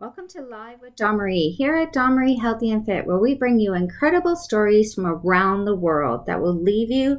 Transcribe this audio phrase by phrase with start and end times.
[0.00, 3.74] Welcome to Live with Marie here at Marie Healthy and Fit, where we bring you
[3.74, 7.18] incredible stories from around the world that will leave you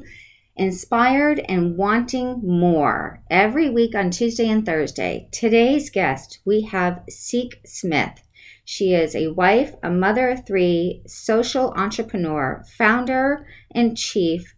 [0.56, 3.22] inspired and wanting more.
[3.30, 5.28] Every week on Tuesday and Thursday.
[5.34, 8.22] Today's guest, we have Seek Smith.
[8.64, 14.56] She is a wife, a mother of three, social entrepreneur, founder and chief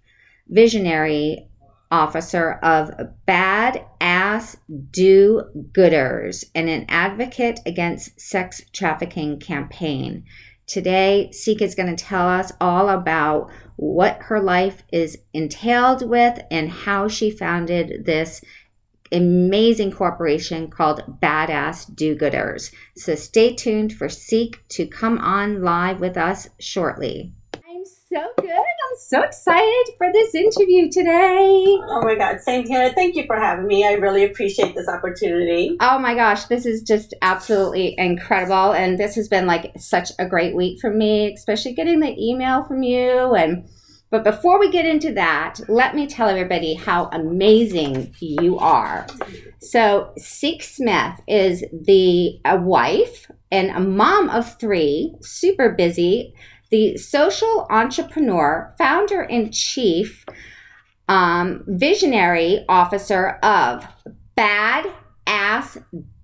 [0.47, 1.49] visionary
[1.91, 2.91] officer of
[3.25, 4.57] Bad Ass
[4.89, 10.23] Do Gooders and an advocate against sex trafficking campaign.
[10.65, 16.39] Today, Seek is going to tell us all about what her life is entailed with
[16.49, 18.41] and how she founded this
[19.11, 22.73] amazing corporation called Badass Do Gooders.
[22.95, 27.33] So stay tuned for Seek to come on live with us shortly.
[28.13, 31.63] So good I'm so excited for this interview today.
[31.65, 32.91] Oh my God, same here.
[32.91, 33.87] Thank you for having me.
[33.87, 35.77] I really appreciate this opportunity.
[35.79, 38.73] Oh my gosh, this is just absolutely incredible.
[38.73, 42.65] And this has been like such a great week for me, especially getting the email
[42.65, 43.33] from you.
[43.33, 43.69] And
[44.09, 49.07] but before we get into that, let me tell everybody how amazing you are.
[49.61, 56.33] So, Seek Smith is the a wife and a mom of three, super busy
[56.71, 60.25] the social entrepreneur, founder and chief
[61.07, 63.85] um, visionary officer of
[64.35, 64.89] Bad
[65.27, 65.77] Ass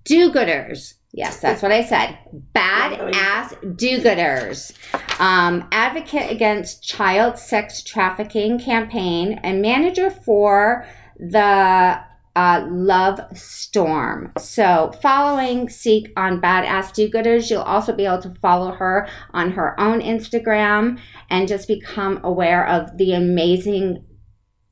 [0.04, 0.94] Do Gooders.
[1.12, 2.18] Yes, that's what I said.
[2.52, 4.72] Bad ass do gooders.
[5.18, 10.86] Um, advocate against child sex trafficking campaign and manager for
[11.18, 11.98] the
[12.36, 14.32] uh, Love Storm.
[14.38, 19.52] So, following Seek on Badass Do Gooders, you'll also be able to follow her on
[19.52, 20.98] her own Instagram
[21.30, 24.04] and just become aware of the amazing,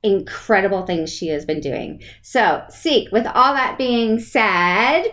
[0.02, 2.02] incredible things she has been doing.
[2.22, 5.04] So, Seek, with all that being said,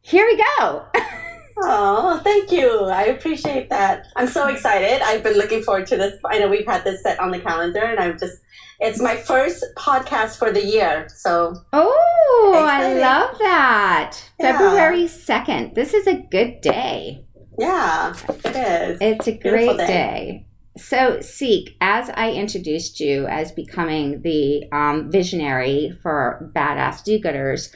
[0.00, 0.86] here we go.
[1.62, 2.84] Oh, thank you.
[2.84, 4.06] I appreciate that.
[4.16, 5.02] I'm so excited.
[5.02, 6.18] I've been looking forward to this.
[6.24, 8.38] I know we've had this set on the calendar, and I'm just
[8.80, 11.06] it's my first podcast for the year.
[11.14, 14.30] So Oh, I love that.
[14.40, 14.58] Yeah.
[14.58, 15.74] February 2nd.
[15.74, 17.24] This is a good day.
[17.58, 18.98] Yeah, it is.
[19.00, 19.86] It's a great day.
[19.86, 20.46] day.
[20.78, 27.70] So, Seek, as I introduced you as becoming the um, visionary for Badass Do Gooders,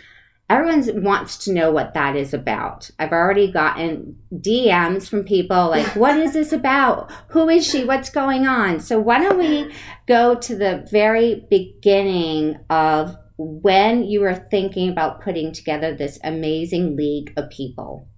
[0.49, 2.91] everyone wants to know what that is about.
[2.99, 7.11] I've already gotten DMs from people like, what is this about?
[7.29, 7.85] Who is she?
[7.85, 8.81] What's going on?
[8.81, 9.73] So, why don't we
[10.07, 16.97] go to the very beginning of when you were thinking about putting together this amazing
[16.97, 18.09] league of people?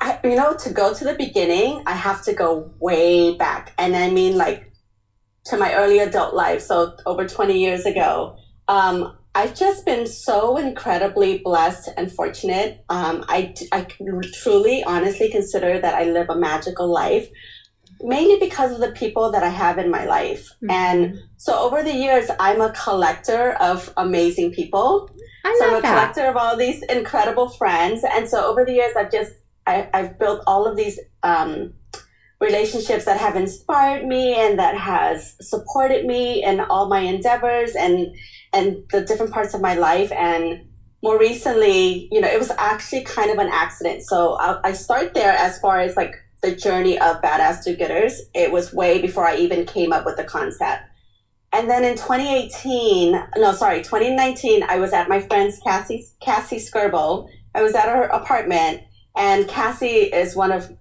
[0.00, 3.72] I, you know, to go to the beginning, I have to go way back.
[3.78, 4.72] And I mean, like,
[5.46, 6.62] to my early adult life.
[6.62, 8.36] So, over 20 years ago.
[8.66, 12.84] Um, I've just been so incredibly blessed and fortunate.
[12.88, 13.86] Um, I, I
[14.32, 17.28] truly, honestly consider that I live a magical life,
[18.00, 20.50] mainly because of the people that I have in my life.
[20.62, 20.70] Mm-hmm.
[20.70, 25.10] And so over the years, I'm a collector of amazing people.
[25.44, 25.90] I so I'm a that.
[25.90, 28.04] collector of all these incredible friends.
[28.08, 29.32] And so over the years, I've just,
[29.66, 31.74] I, I've built all of these um,
[32.40, 38.14] relationships that have inspired me and that has supported me in all my endeavors and
[38.54, 40.12] and the different parts of my life.
[40.12, 40.68] And
[41.02, 44.02] more recently you know it was actually kind of an accident.
[44.02, 48.14] So i, I start there as far as like the journey of badass do-gooders.
[48.34, 50.82] It was way before i even came up with the concept.
[51.52, 57.28] And then in 2018 no sorry 2019 i was at my friend's cassie cassie scerbo
[57.54, 58.80] i was at her apartment
[59.14, 60.72] and cassie is one of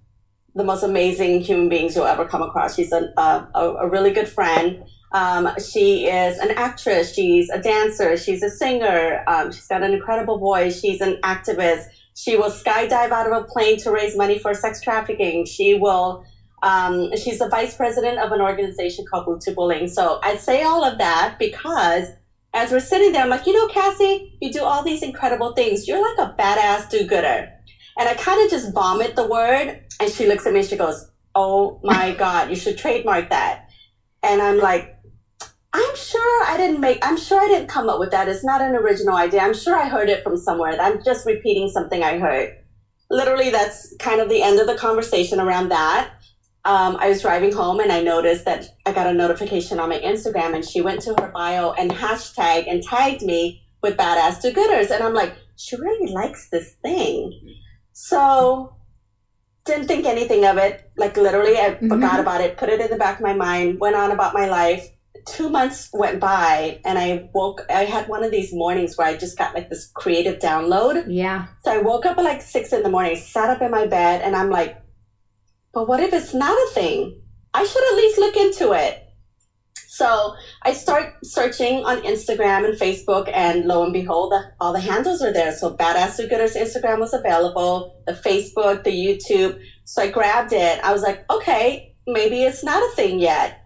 [0.56, 2.76] the most amazing human beings you'll ever come across.
[2.76, 3.50] She's a, a,
[3.82, 4.84] a really good friend.
[5.14, 7.14] Um, she is an actress.
[7.14, 8.18] She's a dancer.
[8.18, 9.24] She's a singer.
[9.28, 10.80] Um, she's got an incredible voice.
[10.80, 11.86] She's an activist.
[12.16, 15.46] She will skydive out of a plane to raise money for sex trafficking.
[15.46, 16.26] She will.
[16.64, 19.90] Um, she's the vice president of an organization called Boo2Bullying.
[19.90, 22.08] So I say all of that because
[22.54, 25.88] as we're sitting there, I'm like, you know, Cassie, you do all these incredible things.
[25.88, 27.52] You're like a badass do-gooder.
[27.98, 29.84] And I kind of just vomit the word.
[30.00, 33.68] And she looks at me and she goes, Oh my God, you should trademark that.
[34.22, 34.93] And I'm like,
[35.74, 38.30] I'm sure I didn't make, I'm sure I didn't come up with that.
[38.30, 39.42] It's not an original idea.
[39.42, 40.80] I'm sure I heard it from somewhere.
[40.80, 42.56] I'm just repeating something I heard.
[43.10, 46.12] Literally, that's kind of the end of the conversation around that.
[46.66, 50.00] Um, I was driving home and I noticed that I got a notification on my
[50.00, 54.54] Instagram and she went to her bio and hashtag and tagged me with badass do
[54.54, 54.92] gooders.
[54.92, 57.58] And I'm like, she really likes this thing.
[57.92, 58.76] So
[59.66, 60.92] didn't think anything of it.
[60.98, 61.90] Like literally, I mm-hmm.
[61.90, 64.48] forgot about it, put it in the back of my mind, went on about my
[64.48, 64.88] life.
[65.26, 69.18] Two months went by and I woke, I had one of these mornings where I
[69.18, 71.06] just got like this creative download.
[71.08, 71.48] Yeah.
[71.64, 74.22] So I woke up at like six in the morning, sat up in my bed,
[74.22, 74.82] and I'm like,
[75.74, 77.22] but what if it's not a thing?
[77.54, 79.00] I should at least look into it.
[79.88, 80.34] So
[80.64, 85.22] I start searching on Instagram and Facebook, and lo and behold, the, all the handles
[85.22, 85.52] are there.
[85.52, 89.60] So Badass Gooders Instagram was available, the Facebook, the YouTube.
[89.86, 90.84] So I grabbed it.
[90.84, 93.63] I was like, okay, maybe it's not a thing yet.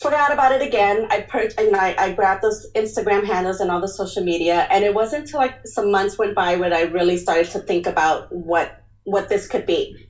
[0.00, 1.06] Forgot about it again.
[1.10, 4.82] I per- and I, I grabbed those Instagram handles and all the social media, and
[4.82, 8.32] it wasn't until like some months went by when I really started to think about
[8.34, 10.08] what what this could be.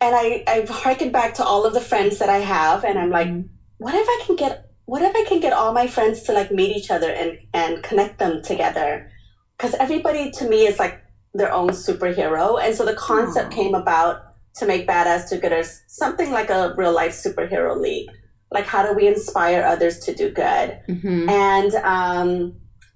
[0.00, 3.10] And I I've harkened back to all of the friends that I have, and I'm
[3.10, 3.48] like, mm-hmm.
[3.76, 6.50] what if I can get what if I can get all my friends to like
[6.50, 9.10] meet each other and and connect them together?
[9.58, 11.02] Because everybody to me is like
[11.34, 13.56] their own superhero, and so the concept Aww.
[13.56, 14.22] came about
[14.54, 18.08] to make badass do gooders something like a real life superhero league.
[18.56, 20.68] Like how do we inspire others to do good?
[20.92, 22.30] hmm and um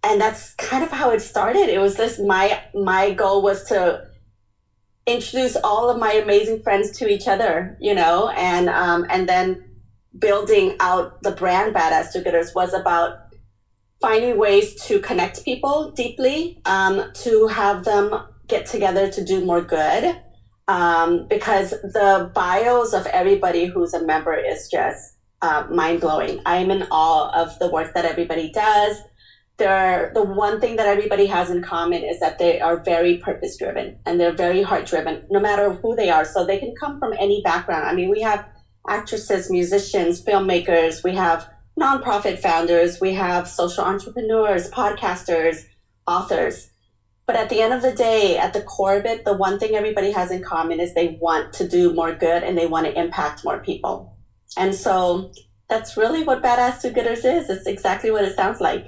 [0.06, 1.66] and that's kind of how it started.
[1.76, 3.78] It was just my my goal was to
[5.14, 8.16] introduce all of my amazing friends to each other you know?
[8.50, 9.46] And um and then
[10.26, 13.10] building out the brand badass do-gooders was about
[14.00, 18.06] finding ways to connect people deeply um, to have them
[18.48, 20.04] get together to do more good.
[20.68, 26.40] Um, because the bios of everybody who's a member is just uh, mind blowing.
[26.46, 28.98] I'm in awe of the work that everybody does.
[29.56, 33.58] They're, the one thing that everybody has in common is that they are very purpose
[33.58, 36.24] driven and they're very heart driven, no matter who they are.
[36.24, 37.86] So they can come from any background.
[37.86, 38.46] I mean, we have
[38.88, 45.64] actresses, musicians, filmmakers, we have nonprofit founders, we have social entrepreneurs, podcasters,
[46.06, 46.70] authors.
[47.26, 49.74] But at the end of the day, at the core of it, the one thing
[49.74, 52.98] everybody has in common is they want to do more good and they want to
[52.98, 54.16] impact more people.
[54.56, 55.32] And so
[55.68, 57.48] that's really what Badass Do Gooders is.
[57.48, 58.86] It's exactly what it sounds like.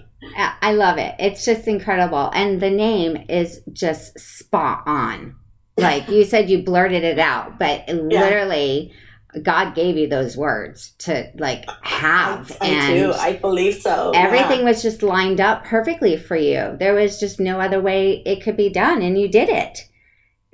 [0.60, 1.14] I love it.
[1.18, 2.30] It's just incredible.
[2.34, 5.36] And the name is just spot on.
[5.76, 8.92] Like you said, you blurted it out, but literally,
[9.42, 12.54] God gave you those words to like have.
[12.60, 13.12] I, I and do.
[13.14, 14.12] I believe so.
[14.14, 14.66] everything Yeah.
[14.66, 16.76] was just lined up perfectly for you.
[16.78, 19.88] There was just no other way it could be done, and you did it.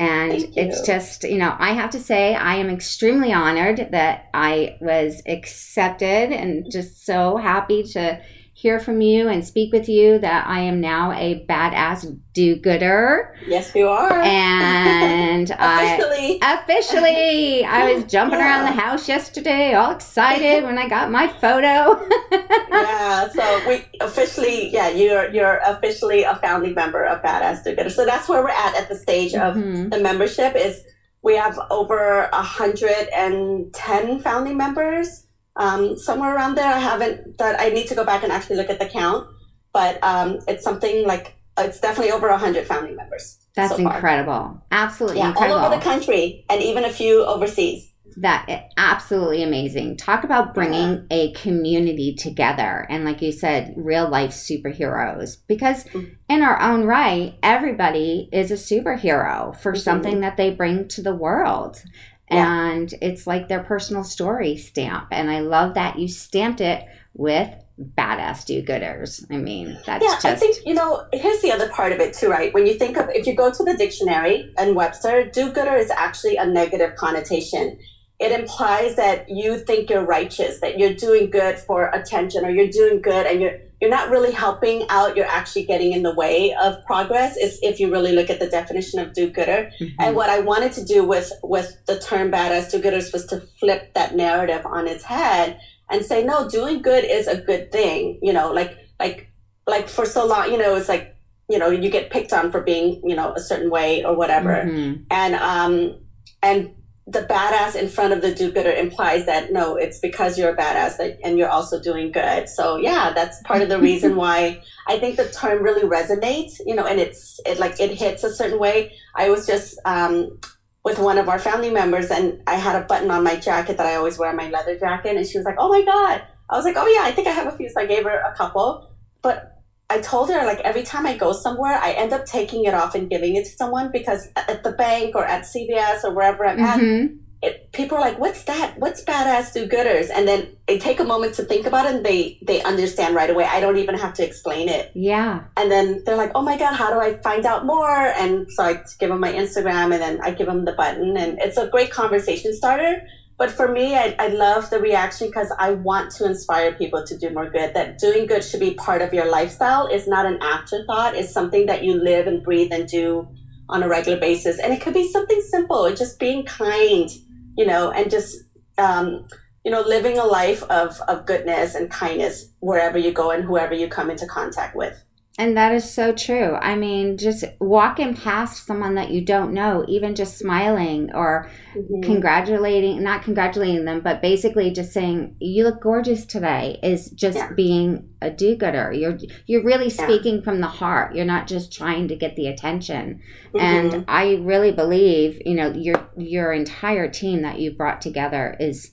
[0.01, 4.77] And it's just, you know, I have to say, I am extremely honored that I
[4.81, 8.21] was accepted and just so happy to
[8.61, 13.33] hear from you and speak with you that I am now a badass do gooder.
[13.47, 14.13] Yes, you are.
[14.13, 15.95] And I.
[15.95, 16.39] Officially.
[16.43, 22.05] Officially, I was jumping around the house yesterday, all excited when I got my photo.
[22.73, 27.91] yeah, so we officially, yeah, you're you're officially a founding member of Badass Do Gooder.
[27.91, 29.91] So that's where we're at at the stage of Mhm.
[29.91, 30.57] the membership.
[30.57, 30.83] Is
[31.23, 35.27] we have over hundred and ten founding members,
[35.59, 36.67] um, somewhere around there.
[36.73, 39.27] I haven't that I need to go back and actually look at the count,
[39.73, 43.39] but um, it's something like it's definitely over a hundred founding members.
[43.55, 44.63] That's so incredible.
[44.71, 45.59] Absolutely Yeah, incredible.
[45.59, 47.93] all over the country and even a few overseas.
[48.17, 49.97] that absolutely amazing.
[49.97, 56.17] Talk about bringing a community together and like you said, real life superheroes because Mhm.
[56.29, 59.79] in our own right, everybody is a superhero for Mhm.
[59.79, 61.83] something that they bring to the world.
[62.31, 62.71] Yeah.
[62.71, 65.09] And it's like their personal story stamp.
[65.11, 66.85] And I love that you stamped it
[67.15, 67.53] with
[67.97, 69.25] badass do gooders.
[69.31, 71.07] I mean, that's yeah, just I think you know.
[71.13, 72.53] Here's the other part of it too, right?
[72.53, 76.37] When you think of if you go to the dictionary and Webster, do-gooder is actually
[76.37, 77.79] a negative connotation.
[78.21, 82.69] It implies that you think you're righteous, that you're doing good for attention, or you're
[82.69, 85.17] doing good and you're you're not really helping out.
[85.17, 87.37] You're actually getting in the way of progress.
[87.37, 89.71] Is if you really look at the definition of do-gooder.
[89.81, 89.93] Mhm.
[90.01, 93.95] And what I wanted to do with with the term badass do-gooders was to flip
[93.95, 98.19] that narrative on its head and say, no, doing good is a good thing.
[98.21, 99.31] You know, like like
[99.69, 101.15] like for so long, you know, it's like
[101.49, 104.55] you know you get picked on for being you know a certain way or whatever,
[104.67, 105.05] Mhm.
[105.09, 105.95] and um
[106.43, 106.75] and
[107.11, 110.99] the badass in front of the do-gooder implies that no, it's because you're a badass
[110.99, 112.51] that, and you're also doing good.
[112.51, 116.61] So yeah, that's part of the reason why I think the term really resonates.
[116.67, 118.93] You know, and it's it like it hits a certain way.
[119.17, 120.39] I was just um,
[120.85, 123.87] with one of our family members, and I had a button on my jacket that
[123.87, 126.67] I always wear my leather jacket, and she was like, "Oh my god!" I was
[126.67, 128.91] like, "Oh yeah, I think I have a few." So I gave her a couple,
[129.23, 129.58] but
[129.91, 132.95] I told her like every time I go somewhere, I end up taking it off
[132.95, 136.61] and giving it to someone because at the bank or at CVS or wherever I'm
[136.61, 137.17] at, Mhm.
[137.41, 138.75] it, people are like, "What's that?
[138.79, 142.05] What's badass do gooders?" And then they take a moment to think about it, and
[142.05, 143.47] they they understand right away.
[143.51, 145.41] I don't even have to explain it, Yeah.
[145.57, 148.65] and then they're like, "Oh my god, how do I find out more?" And so
[148.65, 151.67] I give them my Instagram, and then I give them the button, and it's a
[151.69, 153.07] great conversation starter.
[153.39, 157.17] But for me, I, I love the reaction because I want to inspire people to
[157.17, 157.73] do more good.
[157.73, 159.87] That doing good should be part of your lifestyle.
[159.87, 161.15] It's not an afterthought.
[161.15, 163.29] It's something that you live and breathe and do
[163.69, 164.59] on a regular basis.
[164.59, 167.09] And it could be something simple, just being kind,
[167.57, 168.37] you know, and just,
[168.77, 169.25] um,
[169.65, 173.75] you know, living a life of, of goodness and kindness wherever you go and whoever
[173.75, 175.05] you come into contact with.
[175.39, 176.57] And that is so true.
[176.57, 182.03] I mean, just walking past someone that you don't know, even just smiling or mm-hmm.
[182.03, 187.53] congratulating, not congratulating them, but basically just saying, "You look gorgeous today," is just yeah.
[187.53, 188.93] being a do-gooder.
[188.93, 189.17] You're
[189.47, 190.43] you're really speaking yeah.
[190.43, 191.15] from the heart.
[191.15, 193.23] You're not just trying to get the attention.
[193.55, 193.59] Mm-hmm.
[193.61, 198.91] And I really believe, you know, your your entire team that you brought together is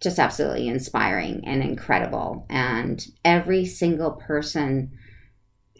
[0.00, 2.46] just absolutely inspiring and incredible.
[2.48, 4.92] And every single person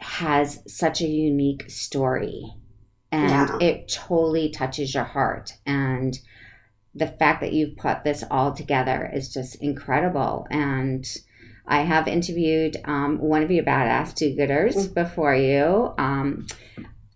[0.00, 2.54] has such a unique story
[3.12, 3.58] and yeah.
[3.60, 6.18] it totally touches your heart and
[6.94, 11.18] the fact that you've put this all together is just incredible and
[11.66, 14.94] i have interviewed um, one of your badass do-gooders mm-hmm.
[14.94, 16.46] before you um,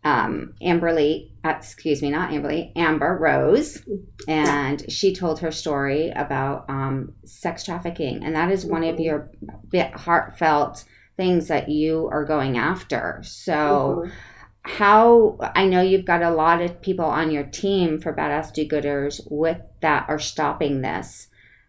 [0.02, 4.30] um, amberly uh, excuse me not amberly amber rose mm-hmm.
[4.30, 8.94] and she told her story about um, sex trafficking and that is one mm-hmm.
[8.94, 9.30] of your
[9.70, 10.84] bit heartfelt
[11.20, 13.20] things that you are going after.
[13.22, 14.10] So, mm-hmm.
[14.62, 18.66] how I know you've got a lot of people on your team for Badass Do
[18.66, 21.28] Gooders with that are stopping this.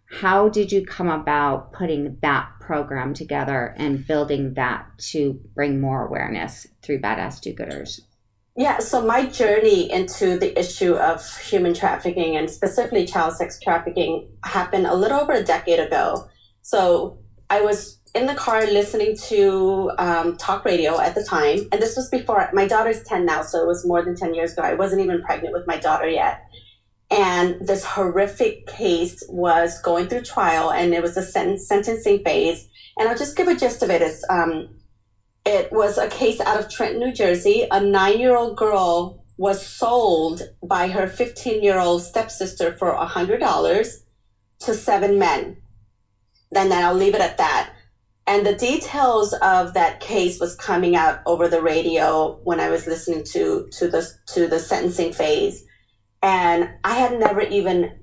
[0.09, 6.07] How did you come about putting that program together and building that to bring more
[6.07, 7.99] awareness through Badass Do Gooders?
[8.55, 14.29] Yeah, so my journey into the issue of human trafficking and specifically child sex trafficking
[14.45, 16.29] happened a little over a decade ago.
[16.61, 21.59] So I was in the car listening to um, talk radio at the time.
[21.71, 24.53] And this was before my daughter's 10 now, so it was more than 10 years
[24.53, 24.63] ago.
[24.63, 26.41] I wasn't even pregnant with my daughter yet.
[27.09, 32.67] And this horrific case was going through trial, and it was a sen- sentencing phase.
[32.97, 34.01] And I'll just give a gist of it.
[34.01, 34.75] It's, um,
[35.45, 37.65] it was a case out of Trenton, New Jersey.
[37.71, 44.03] A nine year old girl was sold by her 15 year old stepsister for $100
[44.59, 45.57] to seven men.
[46.51, 47.71] Then I'll leave it at that
[48.31, 52.87] and the details of that case was coming out over the radio when I was
[52.87, 55.65] listening to to the to the sentencing phase,
[56.21, 57.99] and I had never even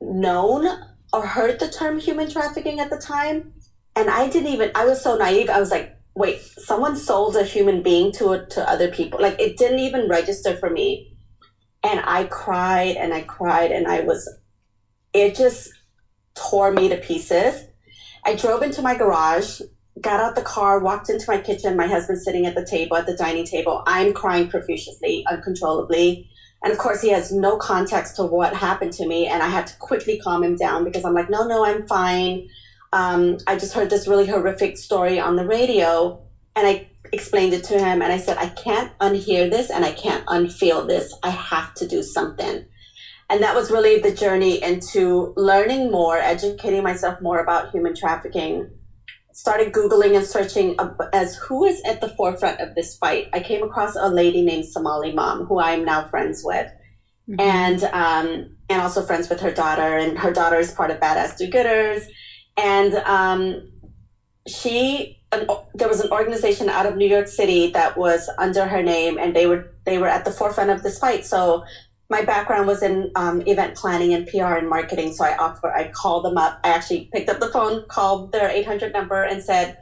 [0.00, 0.66] known
[1.12, 3.52] or heard the term human trafficking at the time,
[3.94, 4.72] and I didn't even.
[4.74, 5.48] I was so naive.
[5.48, 9.56] I was like, "Wait, someone sold a human being to to other people." Like it
[9.56, 11.16] didn't even register for me,
[11.84, 14.28] and I cried and I cried and I was.
[15.12, 15.72] It just
[16.34, 17.68] tore me to pieces
[18.24, 19.60] I drove into my garage,
[20.00, 21.76] got out the car, walked into my kitchen.
[21.76, 23.82] My husband's sitting at the table, at the dining table.
[23.86, 26.28] I'm crying profusely, uncontrollably.
[26.62, 29.26] And of course, he has no context to what happened to me.
[29.26, 32.48] And I had to quickly calm him down because I'm like, no, no, I'm fine.
[32.92, 36.22] Um, I just heard this really horrific story on the radio.
[36.56, 38.00] And I explained it to him.
[38.00, 41.12] And I said, I can't unhear this and I can't unfeel this.
[41.22, 42.64] I have to do something
[43.30, 48.70] and that was really the journey into learning more educating myself more about human trafficking.
[49.32, 50.76] Started googling and searching
[51.12, 53.28] as who is at the forefront of this fight.
[53.32, 56.70] I came across a lady named somaly mam who i'm now friends with.
[57.28, 57.40] Mm-hmm.
[57.40, 59.96] and um, and also friends with her daughter.
[59.96, 62.04] And her daughter is part of badass do-gooders.
[62.58, 63.70] And um,
[64.46, 68.82] she an, there was an organization out of new york city that was under her
[68.82, 71.24] name and they were they were at the forefront of this fight.
[71.24, 71.64] So
[72.10, 75.12] my background was in um, event planning and PR and marketing.
[75.12, 76.60] So I offer, I called them up.
[76.62, 79.78] I actually picked up the phone, called their 800 number, and said,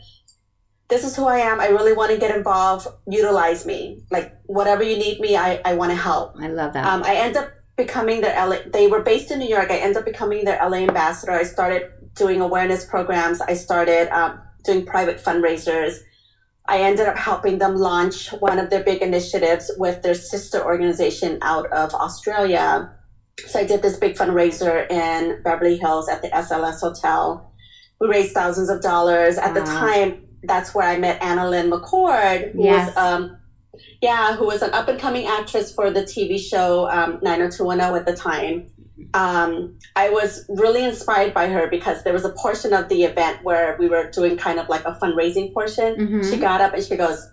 [0.89, 1.61] "This is who I am.
[1.61, 2.87] I really want to get involved.
[3.09, 4.03] Utilize me.
[4.11, 6.87] Like whatever you need me, I, I want to help." I love that.
[6.87, 8.59] Um, I end up becoming their LA.
[8.73, 9.71] They were based in New York.
[9.71, 11.33] I end up becoming their LA ambassador.
[11.33, 13.41] I started doing awareness programs.
[13.41, 15.99] I started um, doing private fundraisers.
[16.67, 21.39] I ended up helping them launch one of their big initiatives with their sister organization
[21.43, 22.91] out of Australia.
[23.47, 27.53] So I did this big fundraiser in Beverly Hills at the SLS Hotel.
[28.01, 29.39] We raised thousands of dollars.
[29.39, 29.61] At wow.
[29.61, 32.89] the time, that's where I met AnnaLynne McCord, who yes.
[32.89, 33.39] was um,
[34.01, 38.07] yeah, who was an up and coming actress for the TV show um, 90210 at
[38.07, 38.67] the time
[39.15, 43.45] um, I was really inspired by her because there was a portion of the event
[43.45, 45.97] where we were doing kind of like a fundraising portion.
[45.97, 46.31] Mm-hmm.
[46.31, 47.29] She got up and she goes,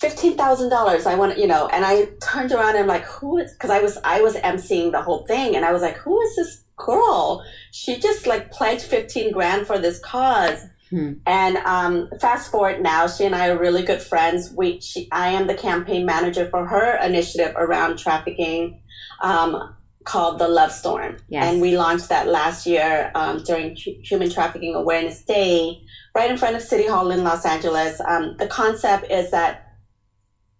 [0.00, 1.06] fifteen thousand dollars.
[1.06, 3.52] I want you know, and I turned around and I'm like, who is?
[3.52, 6.36] Because I was I was emceeing the whole thing, and I was like, who is
[6.36, 7.44] this girl?
[7.70, 10.66] She just like pledged fifteen grand for this cause.
[10.90, 11.14] Hmm.
[11.24, 14.52] And um, fast forward now, she and I are really good friends.
[14.54, 18.82] We, she, I am the campaign manager for her initiative around trafficking.
[19.22, 21.18] Um, called the Love Storm.
[21.28, 21.44] Yes.
[21.44, 25.82] And we launched that last year um, during Hu- Human Trafficking Awareness Day,
[26.14, 28.00] right in front of City Hall in Los Angeles.
[28.00, 29.68] Um, the concept is that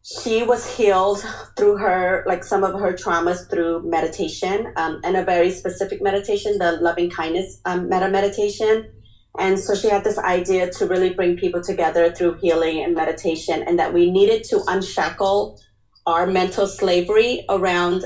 [0.05, 1.25] she was healed
[1.57, 6.59] through her, like some of her traumas through meditation um, and a very specific meditation,
[6.59, 8.91] the loving kindness um, metta meditation.
[9.39, 13.63] And so she had this idea to really bring people together through healing and meditation,
[13.63, 15.61] and that we needed to unshackle
[16.05, 18.05] our mental slavery around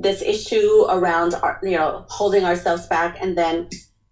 [0.00, 3.68] this issue around our, you know holding ourselves back and then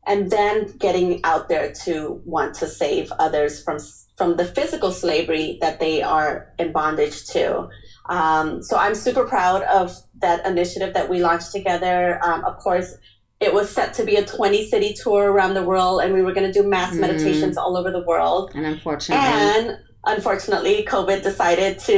[0.06, 3.78] and then getting out there to want to save others from
[4.16, 7.68] from the physical slavery that they are in bondage to.
[8.08, 12.20] Um, so i'm super proud of that initiative that we launched together.
[12.22, 12.94] Um, of course
[13.40, 16.32] it was set to be a 20 city tour around the world and we were
[16.32, 17.00] going to do mass Mm.
[17.00, 18.50] meditations all over the world.
[18.54, 21.96] And unfortunately, and unfortunately covid decided to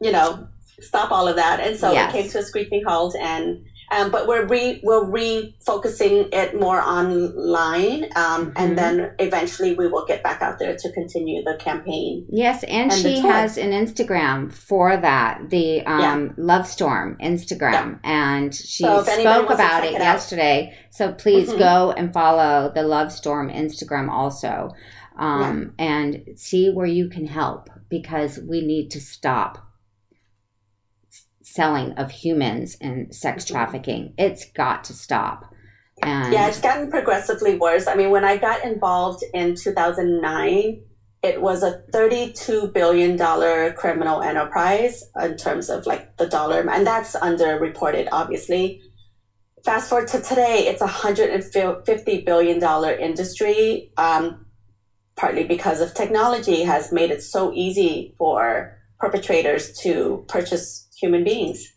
[0.00, 0.46] you know
[0.80, 1.60] stop all of that.
[1.60, 2.14] And so Yes.
[2.14, 6.80] it came to a screeching halt and um, but we're re we're refocusing it more
[6.80, 8.52] online um, Mhm.
[8.56, 12.24] and then eventually we will get back out there to continue the campaign.
[12.28, 18.54] Yes, and, and she has an Instagram for that, the um, Love Storm Instagram, and
[18.54, 20.72] she So spoke about it, it yesterday.
[20.90, 21.58] So please Mhm.
[21.58, 24.70] go and follow the Love Storm Instagram also,
[25.18, 29.58] um, and see where you can help because we need to stop
[31.54, 33.48] selling of humans and sex Mhm.
[33.52, 34.14] trafficking.
[34.16, 35.46] It's got to stop.
[36.02, 40.80] And yeah it's gotten progressively worse i mean when i got involved in 2009
[41.22, 46.86] it was a 32 billion dollar criminal enterprise in terms of like the dollar and
[46.86, 48.80] that's underreported obviously
[49.62, 54.46] fast forward to today it's a 150 billion dollar industry um,
[55.16, 61.72] partly because of technology has made it so easy for perpetrators to purchase human beings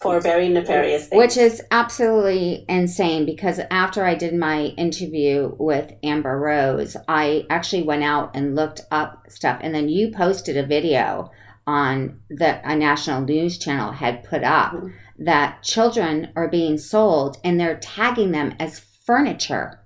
[0.00, 5.92] for very nefarious things Which is absolutely insane because after I did my interview with
[6.02, 9.58] Amber Rose, I actually went out and looked up stuff.
[9.62, 11.30] And then you posted a video
[11.66, 14.92] on that a national news channel had put up Mhm.
[15.18, 19.79] that children are being sold and they're tagging them as furniture.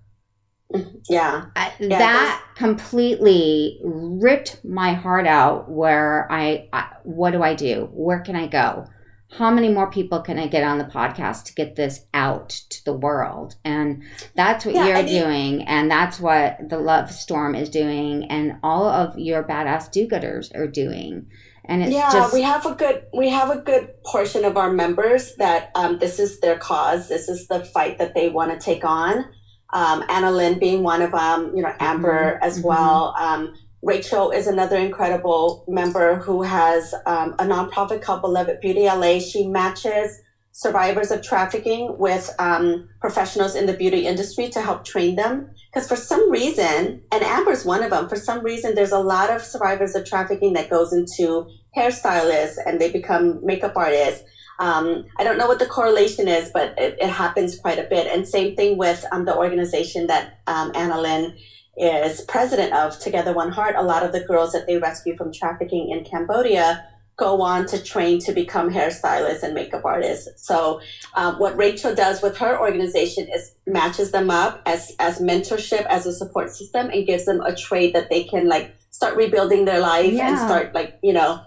[1.08, 5.70] Yeah I, Yeah, that completely ripped my heart out.
[5.70, 7.88] Where I, I, what do I do?
[7.92, 8.86] Where can I go?
[9.30, 12.84] How many more people can I get on the podcast to get this out to
[12.84, 13.56] the world?
[13.64, 14.04] And
[14.36, 18.84] that's what Yeah, you're doing, and that's what the Love Storm is doing, and all
[18.86, 21.26] of your badass do-gooders are doing.
[21.64, 24.70] And it's yeah, just we have a good we have a good portion of our
[24.70, 27.08] members that um, this is their cause.
[27.08, 29.24] This is the fight that they want to take on.
[29.74, 32.64] Um, AnnaLynne being one of them, you know, Amber as mhm.
[32.64, 33.14] well.
[33.18, 39.18] Um, Rachel is another incredible member who has um, a nonprofit called Beloved Beauty LA.
[39.18, 45.16] She matches survivors of trafficking with um, professionals in the beauty industry to help train
[45.16, 45.50] them.
[45.70, 49.30] Because for some reason, and Amber's one of them, for some reason, there's a lot
[49.30, 54.22] of survivors of trafficking that goes into hairstylists and they become makeup artists.
[54.58, 58.06] Um, I don't know what the correlation is, but it, it happens quite a bit.
[58.06, 61.36] And same thing with um, the organization that um, AnnaLynne
[61.76, 63.76] is president of, Together One Heart.
[63.76, 66.86] A lot of the girls that they rescue from trafficking in Cambodia
[67.16, 70.46] go on to train to become hairstylists and makeup artists.
[70.46, 70.80] So,
[71.14, 76.06] um, what Rachel does with her organization is matches them up as as mentorship, as
[76.06, 79.80] a support system, and gives them a trade that they can like start rebuilding their
[79.80, 81.40] life and start like you know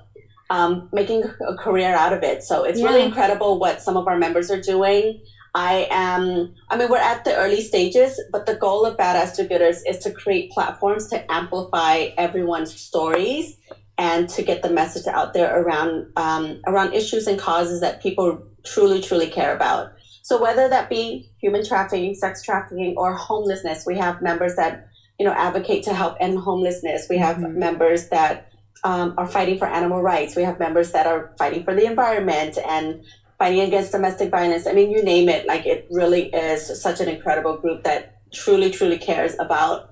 [0.49, 2.43] um, making a career out of it.
[2.43, 5.21] So it's really incredible what some of our members are doing.
[5.55, 9.79] I am, I mean, we're at the early stages, but the goal of Badass Gooders
[9.87, 13.57] is to create platforms to amplify everyone's stories
[13.97, 18.45] and to get the message out there around um, around issues and causes that people
[18.63, 19.93] truly, truly care about.
[20.21, 25.25] So whether that be human trafficking, sex trafficking, or homelessness, we have members that you
[25.25, 27.07] know advocate to help end homelessness.
[27.09, 27.55] We have Mhm.
[27.55, 28.51] members that
[28.83, 30.35] um, are fighting for animal rights.
[30.35, 33.03] We have members that are fighting for the environment and
[33.39, 34.67] fighting against domestic violence.
[34.67, 35.47] I mean, you name it.
[35.47, 39.91] Like it really is such an incredible group that truly, truly cares about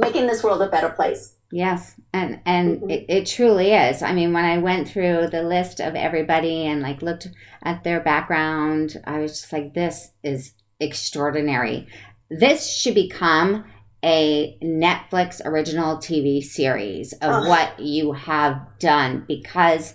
[0.00, 1.36] making this world a better place.
[1.50, 2.90] Yes, and and Mhm.
[2.90, 4.02] it, it truly is.
[4.02, 7.28] I mean, when I went through the list of everybody and like looked
[7.62, 11.86] at their background, I was just like, this is extraordinary.
[12.30, 13.64] This should become
[14.04, 19.94] a Netflix original TV series of what you have done because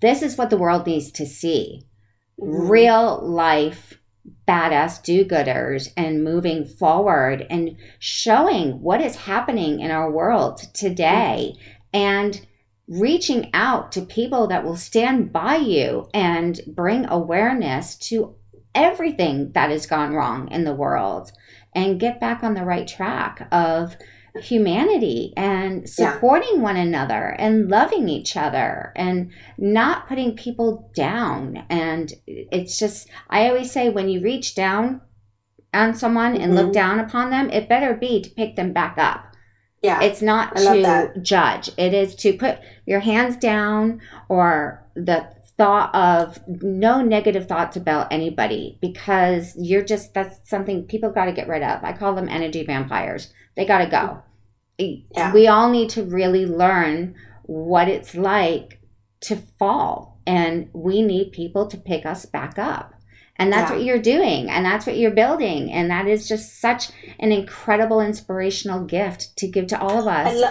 [0.00, 1.82] this is what the world needs to see.
[2.40, 2.68] Mm-hmm.
[2.68, 3.98] Real life
[4.46, 11.54] badass do gooders and moving forward and showing what is happening in our world today
[11.54, 11.70] mm-hmm.
[11.92, 12.46] and
[12.88, 18.34] reaching out to people that will stand by you and bring awareness to
[18.74, 21.32] everything that has gone wrong in the world
[21.74, 23.96] and get back on the right track of
[24.36, 26.62] humanity and supporting yeah.
[26.62, 31.64] one another and loving each other and not putting people down.
[31.68, 35.02] And it's just, I always say, when you reach down
[35.74, 36.42] on someone mm-hmm.
[36.42, 36.72] and look mm-hmm.
[36.72, 39.26] down upon them, it better be to pick them back up.
[39.82, 40.00] Yeah.
[40.00, 41.70] It's not to judge.
[41.76, 45.26] It is to put your hands down or the
[45.62, 51.32] thought of no negative thoughts about anybody because you're just that's something people got to
[51.32, 51.84] get rid of.
[51.84, 53.32] I call them energy vampires.
[53.54, 54.22] They got to go.
[55.14, 55.32] Yeah.
[55.32, 58.80] We all need to really learn what it's like
[59.20, 62.94] to fall and we need people to pick us back up.
[63.36, 63.76] And that's yeah.
[63.76, 68.00] what you're doing and that's what you're building and that is just such an incredible
[68.00, 70.42] inspirational gift to give to all of us.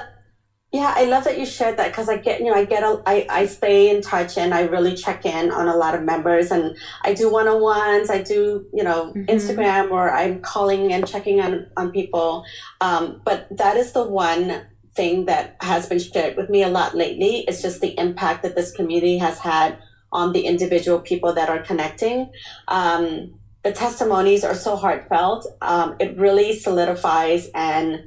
[0.72, 3.04] Yeah, I love that you shared that because I get, you know, I get, a,
[3.06, 6.50] I, I stay in touch and I really check in on a lot of members
[6.50, 8.10] and I do one on ones.
[8.10, 9.26] I do, you know, mm-hmm.
[9.26, 12.46] Instagram or I'm calling and checking on, on people.
[12.80, 16.96] Um, but that is the one thing that has been shared with me a lot
[16.96, 17.44] lately.
[17.50, 19.78] It's just the impact that this community has had
[20.14, 22.32] on the individual people that are connecting.
[22.70, 25.48] Um, the testimonies are so heartfelt.
[25.62, 28.04] Um, it really solidifies and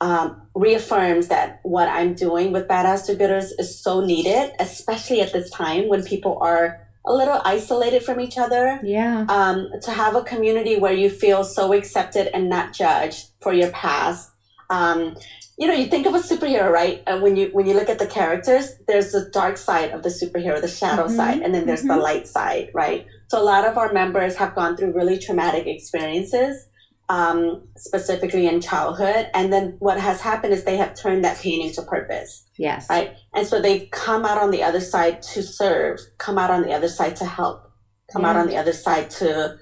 [0.00, 5.32] um, reaffirms that what I'm doing with Badass Do Gooders is so needed, especially at
[5.32, 8.80] this time when people are a little isolated from each other.
[8.82, 9.24] Yeah.
[9.28, 13.70] Um, to have a community where you feel so accepted and not judged for your
[13.70, 14.30] past.
[14.68, 15.16] Um,
[15.56, 17.02] you know, you think of a superhero, right?
[17.06, 20.08] And when you when you look at the characters, there's the dark side of the
[20.08, 21.16] superhero, the shadow mm-hmm.
[21.16, 21.88] side, and then there's mm-hmm.
[21.88, 23.06] the light side, right?
[23.28, 26.68] So a lot of our members have gone through really traumatic experiences
[27.08, 29.28] um, specifically in childhood.
[29.34, 32.44] And then what has happened is they have turned that pain into purpose.
[32.56, 32.86] Yes.
[32.90, 33.16] Right.
[33.34, 36.72] And so they've come out on the other side to serve, come out on the
[36.72, 37.70] other side to help,
[38.12, 38.30] come yeah.
[38.30, 39.58] out on the other side to,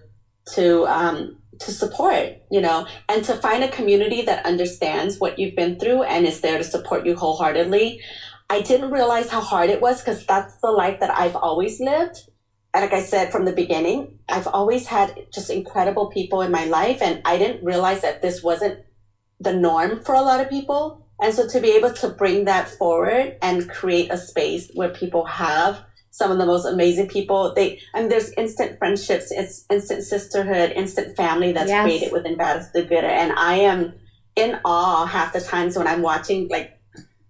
[0.55, 5.57] to, um, to support, you know, and to find a community that understands what you've
[5.57, 8.01] been through and is there to support you wholeheartedly.
[8.51, 12.29] I didn't realize how hard it was because that's the life that I've always lived
[12.75, 17.01] like I said from the beginning, I've always had just incredible people in my life,
[17.01, 18.81] and I didn't realize that this wasn't
[19.41, 21.07] the norm for a lot of people.
[21.21, 25.25] And so to be able to bring that forward and create a space where people
[25.25, 30.03] have some of the most amazing people, they I mean, there's instant friendships, it's instant
[30.03, 31.85] sisterhood, instant family that's yes.
[31.85, 33.95] created within Badass Do Gooder, and I am
[34.35, 36.76] in awe half the times when I'm watching like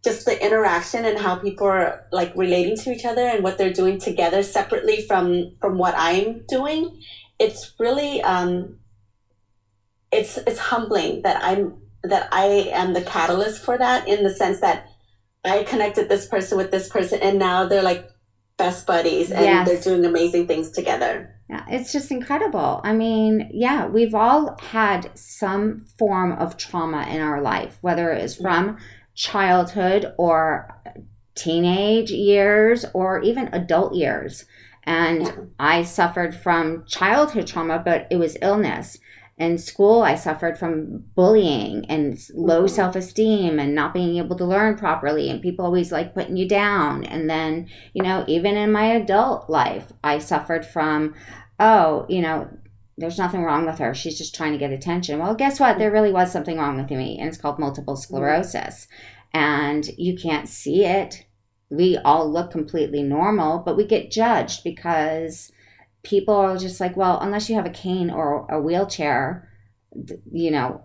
[0.06, 3.72] just the interaction and how people are like relating to each other and what they're
[3.72, 7.02] doing together separately from from what I'm doing,
[7.40, 8.78] it's really um,
[10.12, 14.60] it's it's humbling that I'm that I am the catalyst for that in the sense
[14.60, 14.86] that
[15.44, 18.08] I connected this person with this person and now they're like
[18.56, 19.66] best buddies and yes.
[19.68, 21.34] they're doing amazing things together.
[21.50, 22.80] Yeah, it's just incredible.
[22.84, 28.22] I mean, yeah, we've all had some form of trauma in our life, whether it
[28.22, 28.78] is from
[29.16, 30.80] childhood or
[31.34, 34.44] teenage years or even adult years.
[34.84, 38.98] And I suffered from childhood trauma, but it was illness.
[39.38, 42.74] In school, I suffered from bullying and low mm-hmm.
[42.74, 46.48] self esteem and not being able to learn properly, and people always like putting you
[46.48, 47.04] down.
[47.04, 51.14] And then, you know, even in my adult life, I suffered from,
[51.60, 52.48] oh, you know,
[52.98, 53.94] there's nothing wrong with her.
[53.94, 55.18] She's just trying to get attention.
[55.18, 55.78] Well, guess what?
[55.78, 58.88] There really was something wrong with me, and it's called multiple sclerosis.
[59.34, 61.26] And you can't see it.
[61.68, 65.52] We all look completely normal, but we get judged because
[66.02, 69.50] people are just like, well, unless you have a cane or a wheelchair,
[70.30, 70.84] you know,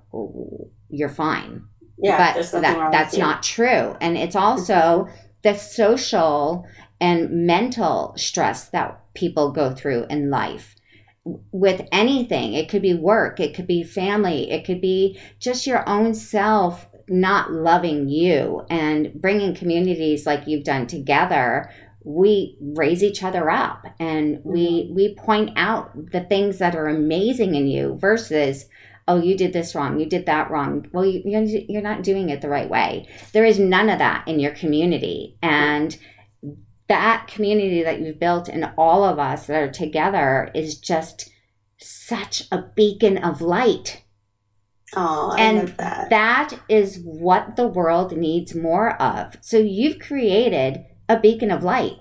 [0.90, 1.64] you're fine.
[1.98, 3.96] Yeah, but that, that's not true.
[4.02, 5.08] And it's also
[5.44, 6.66] the social
[7.00, 10.76] and mental stress that people go through in life
[11.24, 12.54] with anything.
[12.54, 16.88] It could be work, it could be family, it could be just your own self
[17.08, 21.70] not loving you and bringing communities like you've done together.
[22.04, 24.96] We raise each other up and we mm-hmm.
[24.96, 28.66] we point out the things that are amazing in you versus
[29.08, 30.88] oh you did this wrong you did that wrong.
[30.94, 33.08] Well you, you're not doing it the right way.
[33.34, 35.38] There is none of that in your community.
[35.44, 35.96] And
[36.92, 41.30] that community that you've built and all of us that are together is just
[41.78, 44.04] such a beacon of light.
[44.94, 46.10] Oh, and that.
[46.10, 49.38] that is what the world needs more of.
[49.40, 51.96] So you've created a beacon of light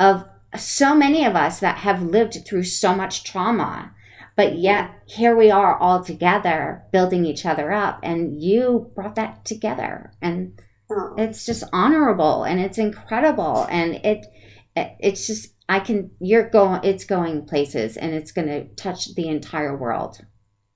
[0.00, 0.24] of
[0.56, 3.92] so many of us that have lived through so much trauma.
[4.34, 9.44] But yet, here we are all together building each other up, and you brought that
[9.44, 10.12] together.
[10.22, 10.58] And
[10.90, 11.14] Oh.
[11.18, 14.26] It's just honorable and it's incredible and it,
[14.76, 19.14] it it's just I can you're going it's going places and it's going to touch
[19.14, 20.18] the entire world.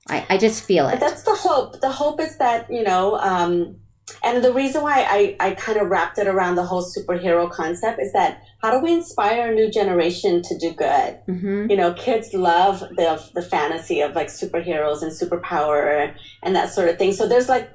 [0.09, 0.99] I, I just feel it.
[0.99, 1.79] That's the hope.
[1.79, 3.77] The hope is that, you know, um,
[4.23, 7.99] and the reason why I, I kind of wrapped it around the whole superhero concept
[8.01, 11.19] is that how do we inspire a new generation to do good?
[11.29, 11.69] Mm-hmm.
[11.69, 16.89] You know, kids love the, the fantasy of like superheroes and superpower and that sort
[16.89, 17.13] of thing.
[17.13, 17.69] So there's like,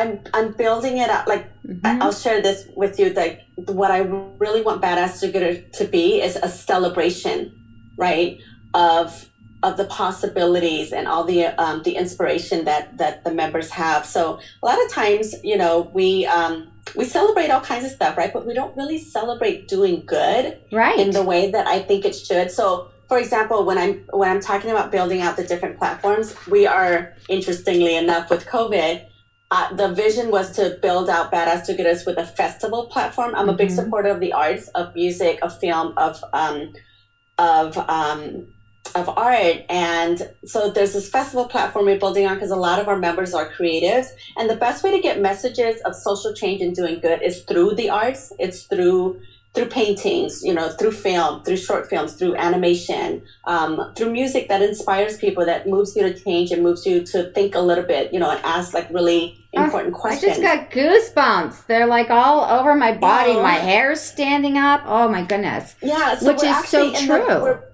[0.00, 1.26] I'm, I'm building it up.
[1.26, 2.02] Like, mm-hmm.
[2.02, 3.10] I'll share this with you.
[3.10, 3.98] Like, what I
[4.44, 7.36] really want Badass Do Gooder to be is a celebration,
[7.96, 8.40] right?
[8.74, 9.26] Of
[9.62, 14.06] of the possibilities and all the um, the inspiration that that the members have.
[14.06, 18.16] So a lot of times, you know, we um, we celebrate all kinds of stuff,
[18.16, 18.32] right?
[18.32, 22.14] But we don't really celebrate doing good, right, in the way that I think it
[22.14, 22.50] should.
[22.50, 26.66] So, for example, when I'm when I'm talking about building out the different platforms, we
[26.66, 29.06] are interestingly enough with COVID.
[29.50, 33.34] Uh, the vision was to build out Badass Do with a festival platform.
[33.34, 33.50] I'm mm-hmm.
[33.50, 33.76] a big mm-hmm.
[33.76, 36.72] supporter of the arts, of music, of film, of um,
[37.36, 38.46] of um,
[38.94, 39.64] of art.
[39.68, 43.34] And so there's this festival platform we're building on because a lot of our members
[43.34, 44.06] are creatives.
[44.36, 47.74] And the best way to get messages of social change and doing good is through
[47.74, 48.32] the arts.
[48.38, 49.20] It's through
[49.52, 54.62] through paintings, you know, through film, through short films, through animation, um, through music that
[54.62, 58.12] inspires people, that moves you to change and moves you to think a little bit,
[58.12, 60.38] you know, and ask like really important questions.
[60.38, 61.66] I just got goosebumps.
[61.66, 63.32] They're like all over my body.
[63.32, 63.42] Oh.
[63.42, 64.82] My hair's standing up.
[64.84, 65.74] Oh my goodness.
[65.82, 67.26] Yeah, so which is so true.
[67.26, 67.70] The,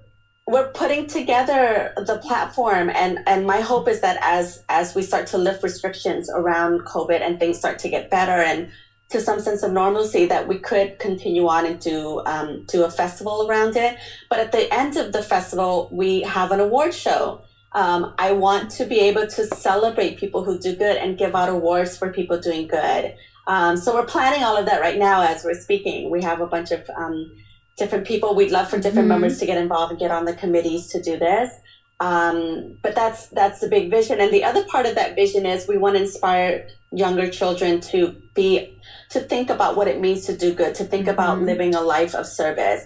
[0.49, 5.27] we're putting together the platform and and my hope is that as as we start
[5.27, 8.71] to lift restrictions around covid and things start to get better and
[9.09, 12.91] to some sense of normalcy that we could continue on and do um, do a
[12.91, 17.43] festival around it but at the end of the festival we have an award show
[17.73, 21.49] um, i want to be able to celebrate people who do good and give out
[21.49, 23.15] awards for people doing good
[23.49, 26.47] um, so we're planning all of that right now as we're speaking we have a
[26.47, 27.31] bunch of um,
[27.77, 28.35] different people.
[28.35, 29.21] We'd love for different mm-hmm.
[29.21, 31.51] members to get involved and get on the committees to do this.
[31.99, 34.21] Um, but that's that's the big vision.
[34.21, 38.15] And the other part of that vision is we want to inspire younger children to
[38.35, 38.76] be
[39.17, 41.17] to think about what it means to do good, to think mm-hmm.
[41.17, 42.83] about living a life of service.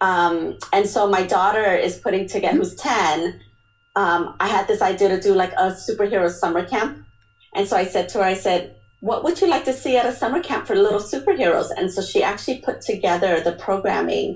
[0.00, 3.40] Um, and so my daughter is putting together, who's ten.
[4.02, 6.92] Um, I had this idea to do like a superhero summer camp,
[7.54, 8.62] and so I said to her, I said,
[9.00, 11.68] what would you like to see at a summer camp for little superheroes?
[11.76, 14.28] And so she actually put together the programming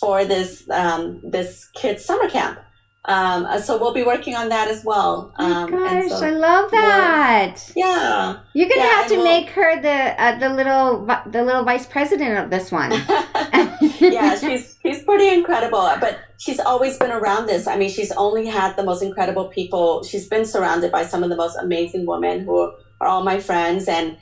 [0.00, 2.58] for this um, this kids summer camp.
[3.06, 5.30] Um, uh, so we'll be working on that as well.
[5.36, 7.72] Um, oh gosh, so I love that.
[7.76, 11.42] We'll, yeah, you're gonna yeah, have to we'll, make her the uh, the little the
[11.42, 12.92] little vice president of this one.
[14.00, 17.66] yeah, she's she's pretty incredible, but she's always been around this.
[17.66, 20.02] I mean, she's only had the most incredible people.
[20.02, 23.86] She's been surrounded by some of the most amazing women who are all my friends
[23.86, 24.16] and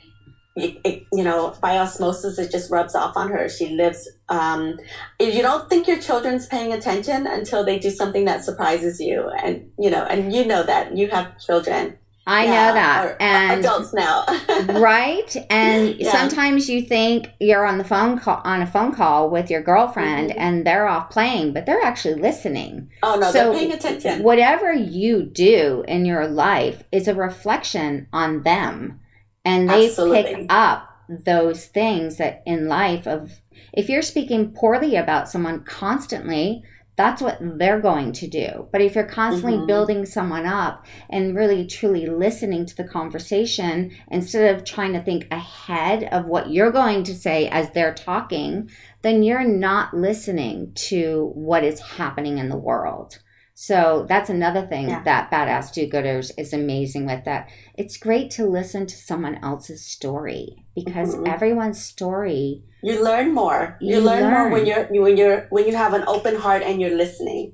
[0.55, 3.49] it, it, you know, by osmosis, it just rubs off on her.
[3.49, 4.07] She lives.
[4.29, 4.77] Um,
[5.19, 9.71] you don't think your children's paying attention until they do something that surprises you, and
[9.79, 11.97] you know, and you know that you have children.
[12.25, 14.25] I yeah, know that, and adults now,
[14.79, 15.35] right?
[15.49, 16.11] And yeah.
[16.11, 20.29] sometimes you think you're on the phone call on a phone call with your girlfriend,
[20.29, 20.39] mm-hmm.
[20.39, 22.91] and they're off playing, but they're actually listening.
[23.01, 24.21] Oh no, so they're paying attention.
[24.21, 28.99] Whatever you do in your life is a reflection on them
[29.45, 30.23] and they Absolutely.
[30.23, 33.41] pick up those things that in life of
[33.73, 36.63] if you're speaking poorly about someone constantly
[36.95, 39.65] that's what they're going to do but if you're constantly mm-hmm.
[39.65, 45.27] building someone up and really truly listening to the conversation instead of trying to think
[45.29, 48.69] ahead of what you're going to say as they're talking
[49.01, 53.19] then you're not listening to what is happening in the world
[53.63, 55.03] so that's another thing yeah.
[55.03, 57.47] that Badass Do Gooders is amazing with that.
[57.75, 61.27] It's great to listen to someone else's story because mm-hmm.
[61.27, 63.77] everyone's story you learn more.
[63.79, 66.61] You, you learn, learn, more when you're when you're when you have an open heart
[66.61, 67.53] and you're listening.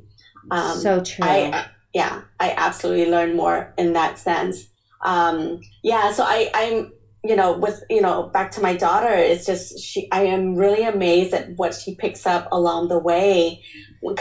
[0.50, 1.24] Um, so true.
[1.24, 4.68] I, yeah, I absolutely learn more in that sense.
[5.06, 6.92] Um, yeah, so I I'm
[7.24, 10.84] you know with you know back to my daughter it's just she i am really
[10.84, 13.62] amazed at what she picks up along the way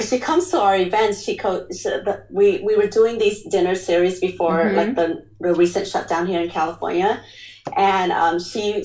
[0.00, 1.66] she comes to our events she co-
[2.30, 4.76] we we were doing these dinner series before mm-hmm.
[4.76, 7.22] like the, the recent shutdown here in california
[7.76, 8.82] and um, she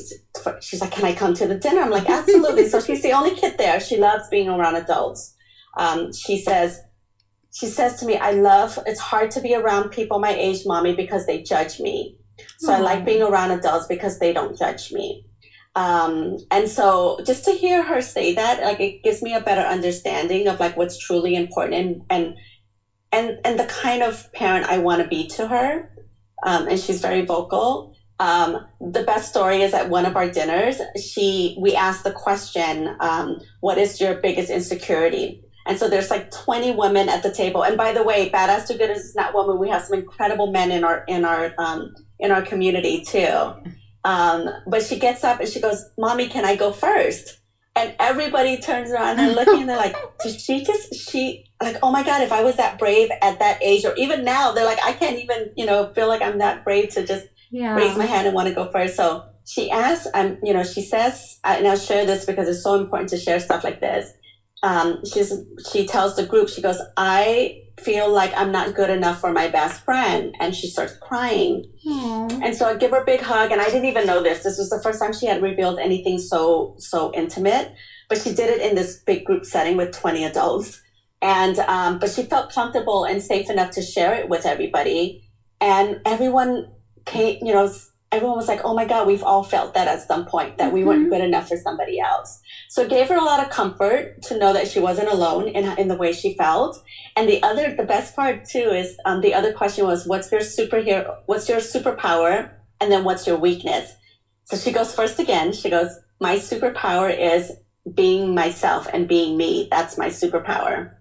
[0.61, 3.35] she's like can i come to the dinner i'm like absolutely so she's the only
[3.35, 5.35] kid there she loves being around adults
[5.77, 6.81] um, she says
[7.51, 10.95] she says to me i love it's hard to be around people my age mommy
[10.95, 12.17] because they judge me
[12.57, 12.75] so Aww.
[12.75, 15.25] I like being around adults because they don't judge me.
[15.75, 19.61] Um, and so just to hear her say that, like it gives me a better
[19.61, 22.35] understanding of like what's truly important and
[23.11, 25.89] and and, the kind of parent I want to be to her.
[26.45, 27.95] Um, and she's very vocal.
[28.19, 32.95] Um, the best story is at one of our dinners, she we asked the question,
[32.99, 35.43] um, what is your biggest insecurity?
[35.65, 37.63] And so there's like 20 women at the table.
[37.63, 39.59] And by the way, Badass to good is not women.
[39.59, 43.53] We have some incredible men in our in our um, in our community too.
[44.05, 47.39] Um, but she gets up and she goes, "Mommy, can I go first?
[47.75, 51.91] And everybody turns around and looking and they're like, "Did she just she like, oh
[51.91, 54.83] my god, if I was that brave at that age, or even now, they're like,
[54.83, 57.75] I can't even you know feel like I'm that brave to just Yeah.
[57.75, 58.95] raise my hand and want to go first.
[58.95, 62.75] So she asks, um, you know, she says, and I'll share this because it's so
[62.75, 64.11] important to share stuff like this.
[64.61, 65.33] Um, she's
[65.71, 69.47] she tells the group, she goes, I feel like I'm not good enough for my
[69.47, 71.65] best friend, and she starts crying.
[71.85, 72.27] Aw.
[72.43, 74.43] And so I give her a big hug, and I didn't even know this.
[74.43, 77.73] This was the first time she had revealed anything so so intimate,
[78.09, 80.81] but she did it in this big group setting with twenty adults,
[81.21, 85.23] and um, but she felt comfortable and safe enough to share it with everybody,
[85.59, 86.71] and everyone
[87.05, 87.39] came.
[87.41, 87.73] You know,
[88.13, 90.83] everyone was like, "Oh my God, we've all felt that at some point that we
[90.83, 91.09] weren't Mhm.
[91.13, 94.53] good enough for somebody else." So it gave her a lot of comfort to know
[94.53, 96.81] that she wasn't alone in in the way she felt.
[97.15, 100.41] And the other, the best part too is um, the other question was, "What's your
[100.41, 101.17] superhero?
[101.25, 102.33] What's your superpower?"
[102.79, 103.85] And then, "What's your weakness?"
[104.45, 105.51] So she goes first again.
[105.53, 107.51] She goes, "My superpower is
[107.93, 109.67] being myself and being me.
[109.69, 110.91] That's my superpower."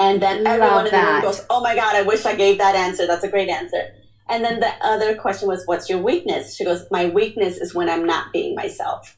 [0.00, 2.58] And then Love everyone in the room goes, "Oh my god, I wish I gave
[2.58, 3.06] that answer.
[3.06, 3.82] That's a great answer."
[4.28, 7.88] And then the other question was, "What's your weakness?" She goes, "My weakness is when
[7.90, 9.16] I'm not being myself."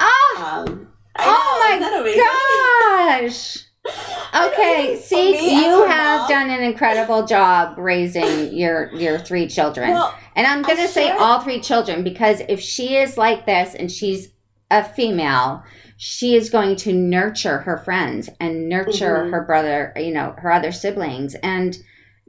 [0.00, 0.88] Ah, Um,
[1.20, 3.28] Oh know, my isn't that amazing?
[3.28, 3.64] gosh.
[4.34, 9.90] Okay, see, me you have mom- done an incredible job raising your your three children.
[9.90, 11.16] Well, and I'm going to say should.
[11.18, 14.28] all three children because if she is like this and she's
[14.70, 15.62] a female,
[15.96, 19.30] she is going to nurture her friends and nurture Mhm.
[19.30, 21.78] her brother, you know, her other siblings and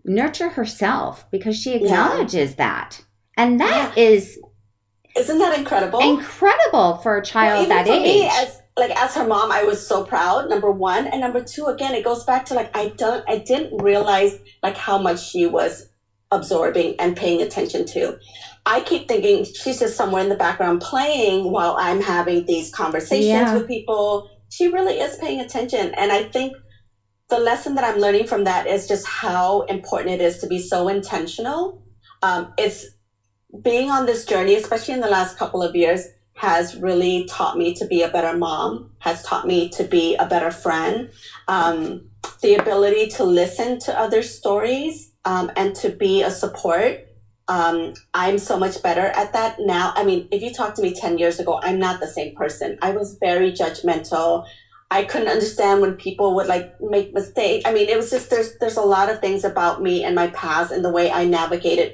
[0.05, 1.77] nurture herself because she Yeah.
[1.77, 3.01] acknowledges that.
[3.37, 4.39] And that is
[5.15, 5.99] isn't that incredible?
[5.99, 8.01] incredible for a Well, child even that for age.
[8.03, 10.49] me, as like as her mom, I was so proud.
[10.49, 13.81] Number one, and number two, again, it goes back to like I don't, I didn't
[13.81, 15.89] realize like how much she was
[16.31, 18.17] absorbing and paying attention to.
[18.65, 23.27] I keep thinking she's just somewhere in the background playing while I'm having these conversations
[23.27, 23.53] Yeah.
[23.55, 24.29] with people.
[24.49, 26.53] She really is paying attention, and I think
[27.29, 30.59] the lesson that I'm learning from that is just how important it is to be
[30.59, 31.83] so intentional.
[32.23, 32.87] Um, it's
[33.61, 37.73] being on this journey, especially in the last couple of years, has really taught me
[37.75, 41.09] to be a better mom, has taught me to be a better friend,
[41.47, 42.09] um,
[42.41, 47.05] the ability to listen to other stories um, and to be a support.
[47.47, 49.91] Um, I'm so much better at that now.
[49.95, 52.77] I mean, if you talked to me 10 years ago, I'm not the same person.
[52.81, 54.45] I was very judgmental.
[54.91, 57.63] I couldn't understand when people would like make mistakes.
[57.67, 60.27] I mean, it was just there's there's a lot of things about me and my
[60.27, 61.93] past and the way I navigated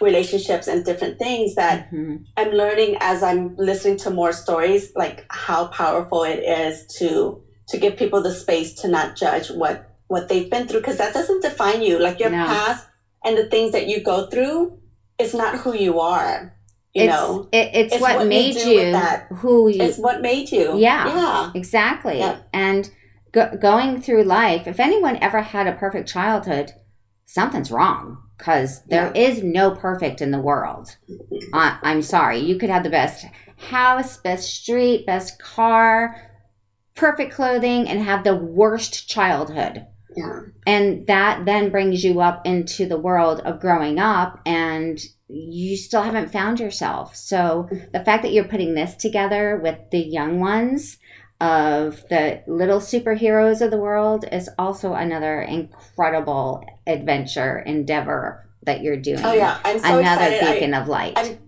[0.00, 2.24] relationships and different things that Mhm.
[2.36, 7.76] I'm learning as I'm listening to more stories, like how powerful it is to to
[7.76, 11.42] give people the space to not judge what what they've been through, because that doesn't
[11.42, 11.98] define you.
[11.98, 12.46] Like your No.
[12.46, 12.86] past
[13.24, 14.78] and the things that you go through
[15.18, 16.54] is not who you are.
[16.98, 18.96] You it's, know, it, it's, It's what, what made you,
[19.36, 20.76] who you it's what made you.
[20.78, 21.06] Yeah.
[21.06, 22.18] yeah, Exactly.
[22.18, 22.40] Yeah.
[22.52, 22.90] And
[23.32, 26.72] go- going through life, if anyone ever had a perfect childhood,
[27.24, 30.96] something's wrong because there is no perfect in the world.
[31.52, 32.38] I, I'm sorry.
[32.38, 36.16] You could have the best house, best street, best car,
[36.94, 39.86] perfect clothing, and have the worst childhood.
[40.16, 40.40] yeah.
[40.66, 44.98] And that then brings you up into the world of growing up and
[45.28, 47.14] you still haven't found yourself.
[47.14, 50.98] So the fact that you're putting this together with the young ones
[51.40, 58.96] of the little superheroes of the world is also another incredible adventure endeavor that you're
[58.96, 59.20] doing.
[59.24, 60.42] Oh yeah, I'm so another excited.
[60.48, 61.16] I- beacon of light.
[61.18, 61.38] I'm-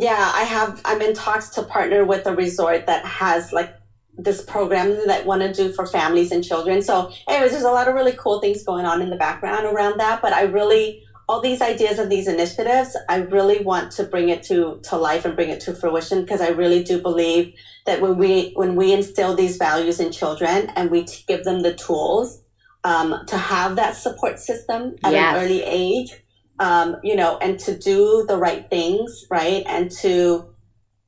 [0.00, 0.80] Yeah, I have.
[0.84, 3.74] I'm in talks to partner with a resort that has like
[4.16, 6.82] this program that want to do for families and children.
[6.82, 9.98] So, anyways, there's a lot of really cool things going on in the background around
[9.98, 10.20] that.
[10.22, 14.42] But I really, all these ideas and these initiatives, I really want to bring it
[14.44, 17.54] to to life and bring it to fruition because I really do believe
[17.86, 21.74] that when we when we instill these values in children and we give them the
[21.74, 22.42] tools
[22.84, 25.36] um, to have that support system at Yes.
[25.36, 26.12] an early age
[26.58, 30.46] um, you know, and to do the right things, right, and to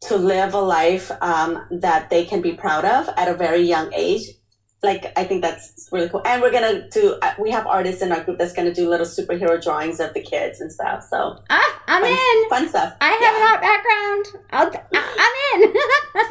[0.02, 3.92] to live a life um, that they can be proud of at a very young
[3.92, 4.22] age.
[4.82, 7.18] Like I think that's really cool, and we're gonna do.
[7.20, 10.22] uh, We have artists in our group that's gonna do little superhero drawings of the
[10.22, 11.04] kids and stuff.
[11.04, 12.48] So ah, I'm fun, in.
[12.48, 12.94] fun stuff.
[12.98, 14.44] I have an art background.
[14.52, 15.16] I'll, I-
[15.54, 15.74] I'm in.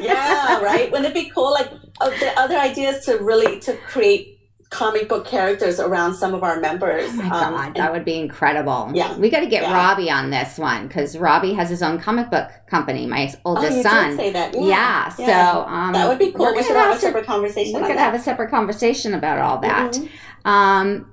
[0.04, 0.90] yeah, right.
[0.90, 1.52] Wouldn't it be cool?
[1.52, 1.70] Like
[2.00, 4.39] the other ideas to really to create
[4.70, 7.10] comic book characters around some of our members.
[7.12, 8.90] Oh my Um, god, and- that would be incredible.
[8.94, 9.16] Yeah.
[9.18, 9.74] we got to get Yeah.
[9.74, 13.06] Robbie on this one because Robbie has his own comic book company.
[13.06, 14.16] My oh, oldest you son.
[14.16, 14.54] say that.
[14.54, 16.54] yeah, Yeah, so um, that would be cool.
[16.54, 17.98] We should have a to- separate conversation gonna that.
[17.98, 19.92] have a separate conversation about all that.
[19.94, 20.08] Mhm.
[20.48, 21.12] Um,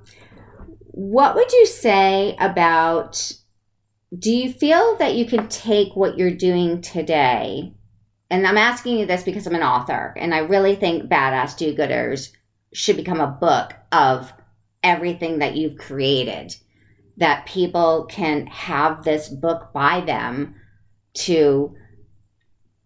[0.92, 3.32] what would you say about?
[4.16, 7.74] Do you feel that you can take what you're doing today?
[8.30, 11.74] And I'm asking you this because I'm an author, and I really think Badass Do
[11.74, 12.30] Gooders
[12.72, 14.32] should become a book of
[14.82, 16.54] everything that you've created.
[17.16, 20.54] That people can have this book by them
[21.14, 21.74] to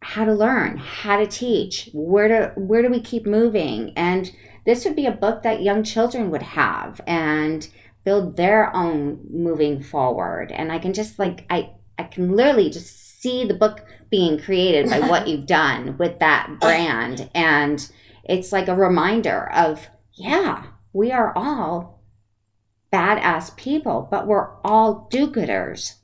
[0.00, 4.32] how to learn, how to teach, where to where do we keep moving, and
[4.64, 7.68] this would be a book that young children would have and
[8.04, 13.20] build their own moving forward and i can just like i i can literally just
[13.20, 17.90] see the book being created by what you've done with that brand and
[18.34, 22.02] it's like a reminder of yeah we are all
[22.92, 25.94] badass people but we're all do-gooders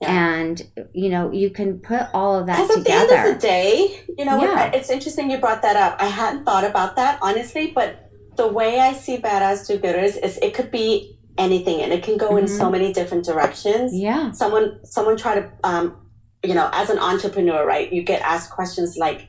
[0.00, 0.10] Yeah.
[0.34, 0.54] and
[0.92, 3.40] you know you can put all of that Because at the end together of the
[3.40, 4.70] day, you know, Yeah.
[4.76, 5.96] it's interesting you brought that up.
[6.06, 7.88] I hadn't thought about that honestly, but
[8.36, 12.16] the way I see badass do gooders is it could be anything, and it can
[12.18, 12.58] go in Mhm.
[12.60, 13.88] so many different directions.
[14.08, 15.84] yeah Someone, someone try to, um,
[16.48, 17.86] you know, as an entrepreneur, right?
[17.96, 19.20] You get asked questions like,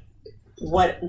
[0.75, 0.99] "What,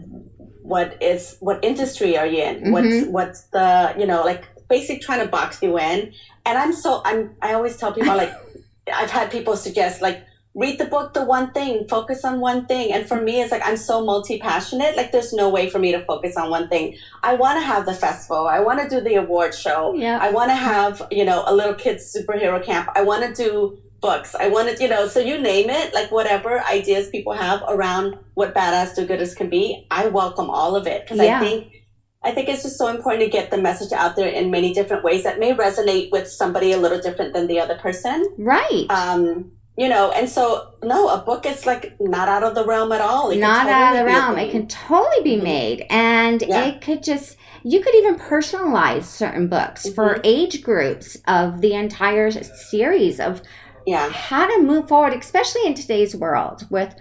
[0.68, 2.56] what is, what industry are you in?
[2.72, 3.10] What's, Mhm.
[3.16, 6.12] what's the, you know, like basically trying to box you in."
[6.46, 8.32] And I'm so, I'm, I always tell people like,
[9.00, 10.18] I've had people suggest like
[10.54, 13.60] read the book the one thing focus on one thing and for me it's like
[13.68, 17.34] i'm so multi-passionate like there's no way for me to focus on one thing i
[17.34, 20.48] want to have the festival i want to do the award show yeah i want
[20.50, 24.46] to have you know a little kids superhero camp i want to do books i
[24.48, 28.94] wanted, you know so you name it like whatever ideas people have around what badass
[28.94, 31.38] do-gooders can be i welcome all of it because Yeah.
[31.40, 31.72] i think
[32.20, 35.04] I think it's just so important to get the message out there in many different
[35.04, 39.52] ways that may resonate with somebody a little different than the other person right um
[39.76, 43.00] you know and so no a book is like not out of the realm at
[43.00, 44.38] all It can not out of the totally realm.
[44.38, 45.42] It can totally be Mhm.
[45.44, 46.64] made, and Yeah.
[46.66, 50.20] it could just you could even personalize certain books for Mhm.
[50.24, 53.42] age groups of the entire series of
[53.88, 54.08] yeah.
[54.10, 56.94] how to move forward, especially in today's world with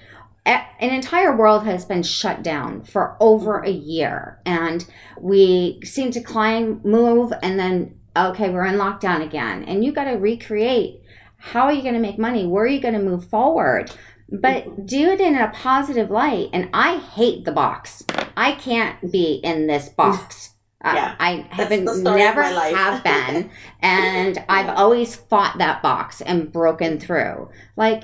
[0.46, 6.22] an entire world has been shut down for over a year and we seem to
[6.22, 11.02] climb move and then okay we're in lockdown again and you got to recreate
[11.38, 12.46] how are you going to make money?
[12.46, 13.92] Where are you going to move forward?
[14.30, 18.04] But do it in a positive light and i hate the box.
[18.36, 21.16] I can't be in this box Yeah.
[21.20, 23.50] I haven't the story of never have been,
[23.82, 27.50] and I've always fought that box and broken through.
[27.76, 28.04] Like,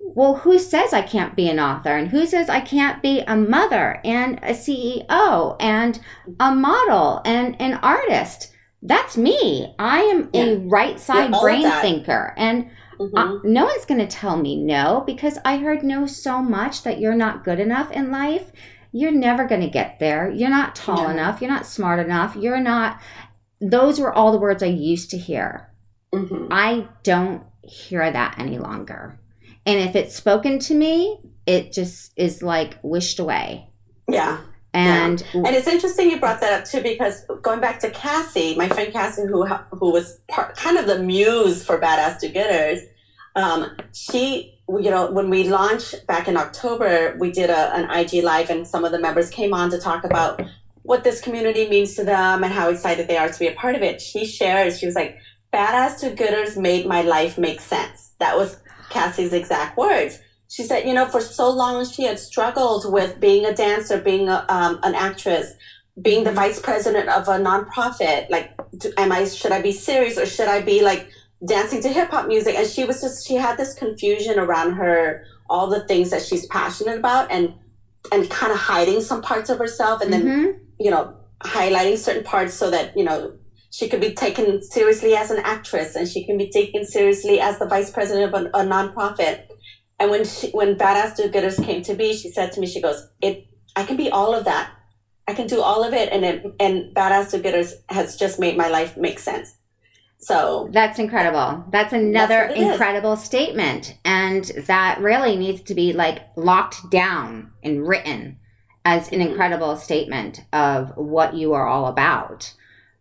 [0.00, 3.36] well, who says I can't be an author, and who says I can't be a
[3.36, 6.00] mother and a CEO and
[6.40, 8.52] a model and an artist?
[8.82, 9.74] That's me.
[9.78, 14.36] I am a right side of brain thinker, and uh, no one's going to tell
[14.36, 18.50] me no because I heard no so much that you're not good enough in life.
[18.92, 20.30] You're never going to get there.
[20.30, 21.10] You're not tall No.
[21.10, 21.40] enough.
[21.40, 22.36] You're not smart enough.
[22.36, 23.00] You're not.
[23.60, 25.68] Those were all the words I used to hear.
[26.14, 26.48] Mhm.
[26.50, 29.18] I don't hear that any longer.
[29.66, 33.68] And if it's spoken to me, it just is like wished away.
[34.10, 34.38] yeah
[34.72, 38.68] And and it's interesting you brought that up too because going back to Cassie, my
[38.68, 42.80] friend Cassie, who who was part, kind of the muse for Badass Do Gooders,
[43.36, 48.22] um, she you know when we launched back in October, we did a, an IG
[48.22, 50.40] live and some of the members came on to talk about
[50.82, 53.74] what this community means to them and how excited they are to be a part
[53.74, 54.00] of it.
[54.00, 55.18] She shares, she was like,
[55.52, 58.58] "Badass Do Gooders made my life make sense." That was
[58.90, 63.44] Cassie's exact words she said, you know, for so long she had struggled with being
[63.44, 65.52] a dancer, being a, um, an actress,
[66.00, 68.30] being the vice president of a nonprofit.
[68.30, 69.26] Like, do, am I?
[69.26, 71.10] Should I be serious or should I be like
[71.46, 72.54] dancing to hip hop music?
[72.56, 76.46] And she was just she had this confusion around her all the things that she's
[76.46, 77.54] passionate about and
[78.12, 80.58] and kind of hiding some parts of herself and then Mhm.
[80.78, 83.32] you know highlighting certain parts so that you know
[83.70, 87.58] she could be taken seriously as an actress and she can be taken seriously as
[87.58, 89.42] the vice president of a, a nonprofit
[90.00, 93.06] and when she, when badass do-gooders came to be she said to me she goes
[93.22, 94.70] it i can be all of that
[95.28, 98.68] i can do all of it and it, and badass do-gooders has just made my
[98.68, 99.54] life make sense
[100.18, 101.64] so That's incredible.
[101.70, 102.72] That's another what it is.
[102.72, 103.96] incredible statement.
[104.04, 108.38] And that really needs to be like locked down and written
[108.84, 109.30] as an Mhm.
[109.30, 112.52] incredible statement of what you are all about.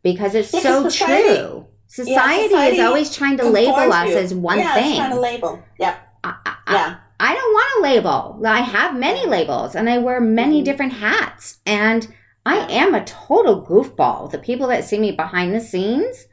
[0.03, 1.65] Because it's Yeah, so society- true.
[1.88, 4.18] Society, society is always trying to label us you.
[4.18, 4.97] as one yeah, thing.
[4.97, 8.41] trying to label yep I, I- yeah I don't want a label.
[8.45, 10.65] I have many labels and I wear many Mhm.
[10.65, 11.57] different hats.
[11.65, 12.07] And
[12.45, 14.30] I am a total goofball.
[14.30, 16.28] The people that see me behind the scenes,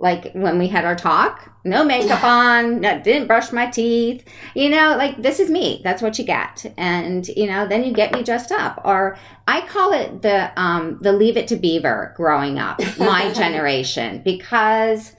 [0.00, 4.24] like when we had our talk, no makeup on, no, didn't brush my teeth,
[4.54, 5.80] you know, like this is me.
[5.84, 6.72] That's what you get.
[6.76, 8.80] And, you know, then you get me dressed up.
[8.84, 14.22] Or I call it the um the leave it to beaver growing up, my generation,
[14.24, 15.14] because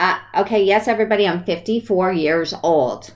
[0.00, 3.14] uh, okay, yes, everybody, I'm 54 years old.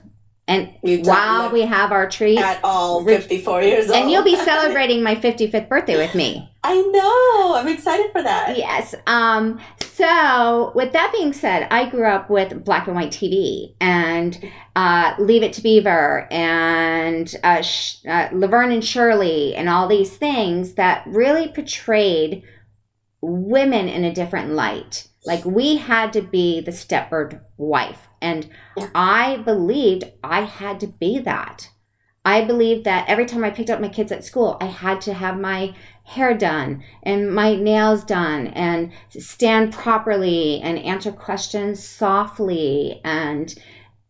[0.49, 0.73] And
[1.05, 3.95] while we have our treat, At all, Re- 54 years old.
[3.95, 6.49] and you'll be celebrating my 55th birthday with me.
[6.63, 7.55] I know.
[7.55, 8.57] I'm excited for that.
[8.57, 8.95] Yes.
[9.05, 14.43] Um, so, with that being said, I grew up with black and white TV and
[14.75, 20.17] uh, Leave It to Beaver and uh, Sh- uh, Laverne and Shirley and all these
[20.17, 22.41] things that really portrayed
[23.21, 25.07] women in a different light.
[25.25, 28.08] Like we had to be the Stepford wife.
[28.21, 28.49] And
[28.95, 31.69] I believed I had to be that.
[32.25, 35.13] I believed that every time I picked up my kids at school, I had to
[35.13, 42.99] have my hair done and my nails done and stand properly and answer questions softly
[43.03, 43.55] and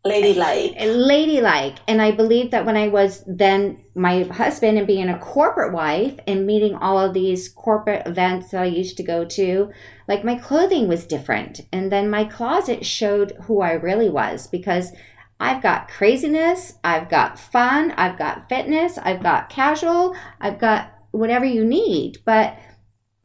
[0.05, 0.75] Ladylike.
[0.79, 1.77] ladylike.
[1.87, 6.17] And I believe that when I was then my husband and being a corporate wife
[6.25, 9.71] and meeting all of these corporate events that I used to go to,
[10.07, 11.61] like my clothing was different.
[11.73, 14.93] And then my closet showed who I really was because
[15.37, 21.45] I've got craziness, I've got fun, I've got fitness, I've got casual, I've got whatever
[21.45, 22.19] you need.
[22.25, 22.57] But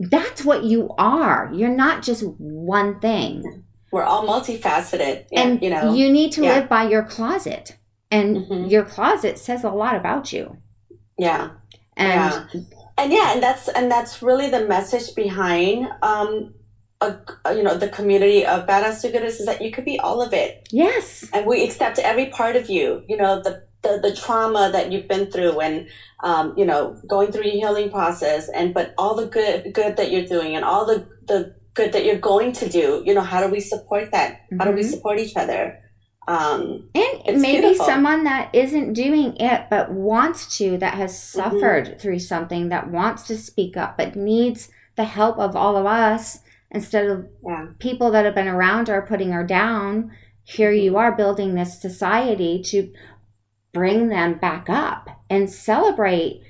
[0.01, 1.51] that's what you are.
[1.55, 3.64] You're not just one thing
[3.95, 5.27] We're all multifaceted.
[5.33, 5.95] And you know.
[5.95, 6.55] you need to yeah.
[6.55, 7.77] live by your closet
[8.11, 8.71] and Mhm.
[8.71, 10.57] your closet says a lot about you
[11.17, 11.51] yeah.
[11.97, 12.63] and Yeah.
[12.99, 16.55] and yeah and that's and that's really the message behind um
[17.01, 17.09] a,
[17.57, 20.51] you know the community of badass goodness is that you could be all of it
[20.71, 24.91] yes and we accept every part of you you know the the, the trauma that
[24.91, 25.87] you've been through and
[26.29, 30.11] um, you know going through your healing process and but all the good good that
[30.11, 33.45] you're doing and all the the good that you're going to do you know how
[33.45, 34.91] do we support that how do we Mhm.
[34.91, 35.79] support each other
[36.29, 37.85] um and maybe beautiful.
[37.87, 41.41] someone that isn't doing it but wants to that has Mm-hmm.
[41.43, 45.85] suffered through something that wants to speak up but needs the help of all of
[45.87, 46.39] us
[46.71, 50.11] instead of yeah people that have been around her putting her down
[50.45, 50.85] here Mm-hmm.
[50.85, 52.93] you are building this society to
[53.73, 56.41] bring them back up and celebrate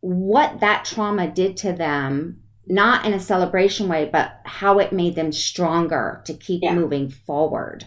[0.00, 5.14] what that trauma did to them not in a celebration way but how it made
[5.16, 6.74] them stronger to keep Yeah.
[6.74, 7.86] moving forward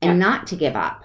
[0.00, 1.04] and not to give up.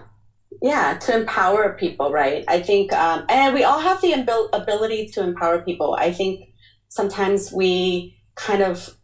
[0.62, 2.46] Yeah to empower people right?
[2.48, 5.96] I think um, and we all have the abil- ability to empower people.
[6.00, 6.50] I think
[6.88, 8.96] sometimes we kind of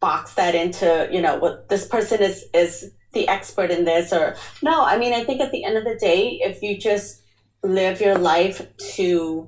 [0.00, 4.34] box that into you know what this person is is the expert in this or
[4.62, 7.20] no i mean i think at the end of the day if you just
[7.62, 9.46] live your life to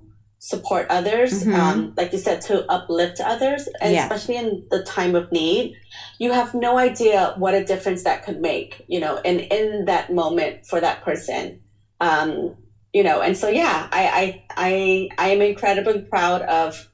[0.51, 1.55] support others Mhm.
[1.55, 4.03] um, like you said to uplift others and Yes.
[4.03, 5.73] especially in the time of need
[6.19, 10.11] you have no idea what a difference that could make you know and in that
[10.11, 11.61] moment for that person
[12.01, 12.29] um
[12.93, 14.25] you know and so yeah i i
[14.67, 16.89] i, I am incredibly proud of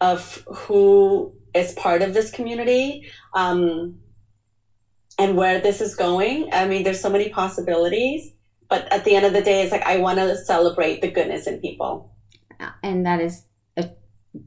[0.00, 2.86] of who is part of this community
[3.34, 3.98] um
[5.18, 8.30] and where this is going i mean there's so many possibilities
[8.68, 11.48] but at the end of the day it's like i want to celebrate the goodness
[11.48, 12.08] in people
[12.82, 13.44] and that is
[13.76, 13.90] a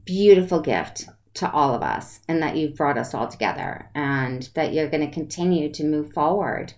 [0.04, 4.72] beautiful gift to all of us and that you've brought us all together and that
[4.72, 6.72] you're going to continue to move forward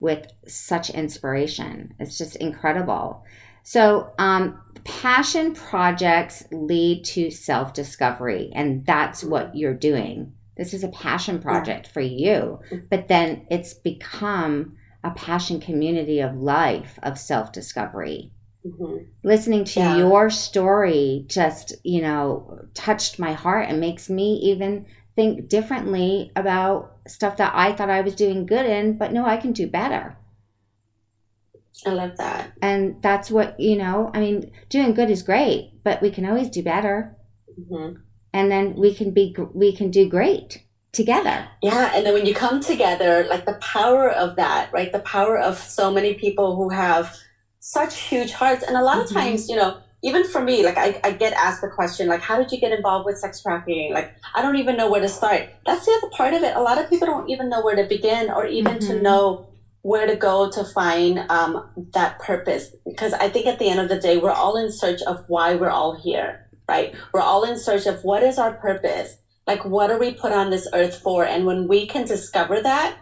[0.00, 1.94] with such inspiration.
[1.98, 3.24] It's just incredible.
[3.62, 10.32] So um, passion projects lead to self-discovery and that's what you're doing.
[10.56, 12.60] This is a passion project for you
[12.90, 18.32] but then it's become a passion community of life of self-discovery
[18.66, 19.06] Mhm.
[19.24, 19.96] listening to Yeah.
[19.96, 24.84] your story just you know touched my heart and makes me even
[25.16, 29.38] think differently about stuff that i thought i was doing good in but no i
[29.38, 30.16] can do better
[31.86, 36.02] i love that and that's what you know i mean doing good is great but
[36.02, 37.16] we can always do better
[37.68, 37.92] hmm
[38.32, 42.34] and then we can be we can do great together Yeah, and then when you
[42.34, 44.90] come together, like the power of that, right?
[44.92, 47.16] The power of so many people who have
[47.70, 48.64] such huge hearts.
[48.64, 49.14] And a lot of Mhm.
[49.14, 52.36] times, you know, even for me, like I, I get asked the question, like, how
[52.36, 53.92] did you get involved with sex trafficking?
[53.92, 55.42] Like, I don't even know where to start.
[55.66, 56.56] That's the other part of it.
[56.56, 59.02] A lot of people don't even know where to begin or even to Mhm.
[59.02, 59.46] know
[59.82, 61.52] where to go to find um,
[61.94, 62.70] that purpose.
[62.84, 65.54] Because I think at the end of the day, we're all in search of why
[65.54, 66.92] we're all here, right?
[67.14, 69.16] We're all in search of what is our purpose?
[69.46, 71.24] Like, what are we put on this earth for?
[71.24, 72.96] And when we can discover that,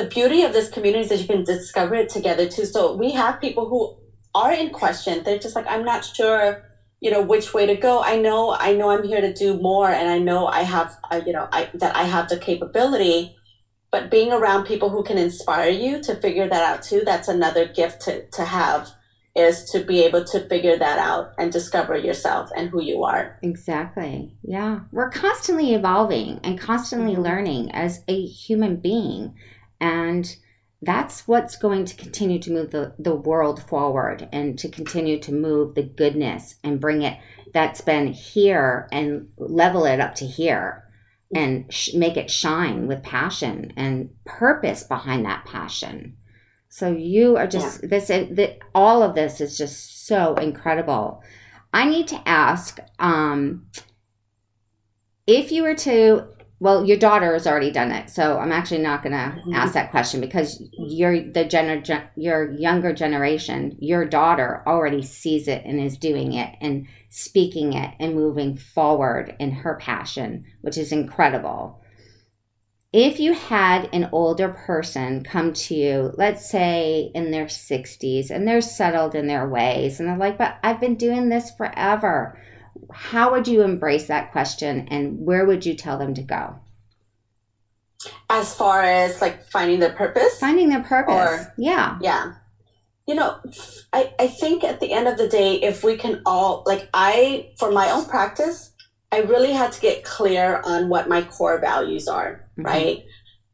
[0.00, 2.64] the beauty of this community is that you can discover it together too.
[2.64, 3.96] So we have people who
[4.34, 5.22] are in question.
[5.22, 6.64] They're just like, I'm not sure
[7.00, 9.88] you know which way to go i know i know i'm here to do more
[9.88, 13.34] and i know i have uh, you know I, that i have the capability
[13.90, 17.66] but being around people who can inspire you to figure that out too that's another
[17.66, 18.90] gift to, to have
[19.34, 23.38] is to be able to figure that out and discover yourself and who you are
[23.42, 27.22] exactly yeah we're constantly evolving and constantly mm-hmm.
[27.22, 29.34] learning as a human being
[29.80, 30.36] and
[30.82, 35.32] that's what's going to continue to move the, the world forward and to continue to
[35.32, 37.18] move the goodness and bring it
[37.52, 40.84] that's been here and level it up to here
[41.34, 46.16] and sh- make it shine with passion and purpose behind that passion.
[46.68, 47.88] So you are just yeah.
[47.88, 51.22] this the, all of this is just so incredible.
[51.72, 53.66] I need to ask um,
[55.26, 56.28] if you were to
[56.60, 59.54] well, your daughter has already done it, so I'm actually not going to mm-hmm.
[59.54, 65.64] ask that question because you're the gener- your younger generation, your daughter already sees it
[65.64, 70.92] and is doing it and speaking it and moving forward in her passion, which is
[70.92, 71.82] incredible.
[72.92, 78.46] If you had an older person come to you, let's say in their 60s, and
[78.46, 82.38] they're settled in their ways, and they're like, but I've been doing this forever
[82.92, 86.58] how would you embrace that question and where would you tell them to go?
[88.28, 90.38] As far as like finding their purpose?
[90.38, 91.46] Finding their purpose.
[91.46, 91.98] Or, yeah.
[92.00, 92.34] Yeah.
[93.06, 93.40] You know,
[93.92, 97.50] I, I think at the end of the day, if we can all, like, I,
[97.58, 98.72] for my own practice,
[99.10, 102.66] I really had to get clear on what my core values are, mm-hmm.
[102.66, 103.04] right?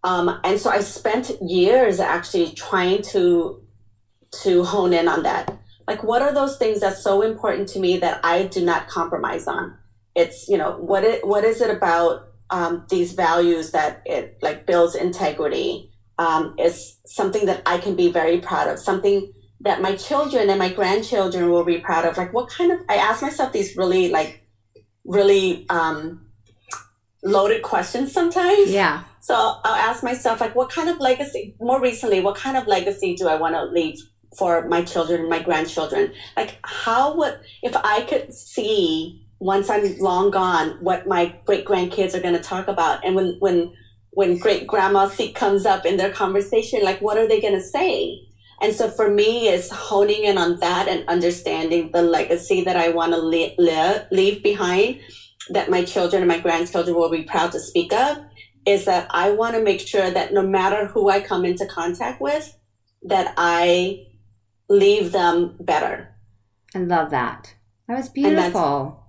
[0.04, 3.62] Um, and so I spent years actually trying to
[4.42, 5.56] to hone in on that
[5.86, 9.46] like what are those things that's so important to me that i do not compromise
[9.46, 9.76] on?
[10.14, 14.66] It's you know what it what is it about um, these values that it like
[14.66, 19.96] builds integrity um, is something that i can be very proud of something that my
[19.96, 22.16] children and my grandchildren will be proud of.
[22.16, 24.46] Like what kind of i ask myself these really like
[25.04, 26.26] really um,
[27.22, 28.70] loaded questions sometimes.
[28.70, 29.04] Yeah.
[29.20, 33.16] So i'll ask myself like what kind of legacy more recently what kind of legacy
[33.16, 33.98] do i want to leave
[34.38, 36.12] for my children, and my grandchildren.
[36.36, 42.14] Like, how would, if I could see once I'm long gone, what my great grandkids
[42.14, 43.70] are going to talk about, and when when
[44.10, 47.60] when great grandma Seak comes up in their conversation, like, what are they going to
[47.60, 48.18] say?
[48.62, 52.88] And so for me, is honing in on that and understanding the legacy that I
[52.88, 54.96] want to li- li- leave behind,
[55.50, 58.16] that my children and my grandchildren will be proud to speak of,
[58.64, 62.18] is that I want to make sure that no matter who I come into contact
[62.18, 62.50] with,
[63.02, 64.05] that I
[64.68, 66.14] leave them better.
[66.74, 67.54] I love that.
[67.88, 69.04] That was beautiful.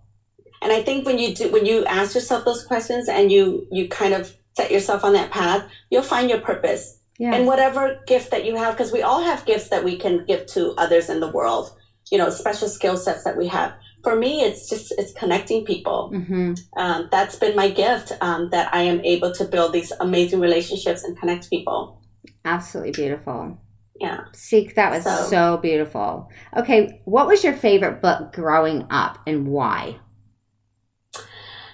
[0.61, 3.67] And, and I think when you do when you ask yourself those questions and you
[3.71, 6.99] you kind of set yourself on that path, you'll find your purpose.
[7.19, 7.33] Yeah.
[7.33, 10.45] And whatever gift that you have, because we all have gifts that we can give
[10.47, 11.75] to others in the world,
[12.11, 13.73] you know, special skill sets that we have.
[14.03, 16.11] For me, it's just it's connecting people.
[16.13, 16.53] Mm-hmm.
[16.77, 21.03] Um, that's been my gift um, that I am able to build these amazing relationships
[21.03, 21.99] and connect people.
[22.45, 23.59] Absolutely beautiful
[23.99, 24.25] yeah.
[24.33, 26.29] Seak, that was so, so beautiful.
[26.55, 29.99] Okay, what was your favorite book growing up and why?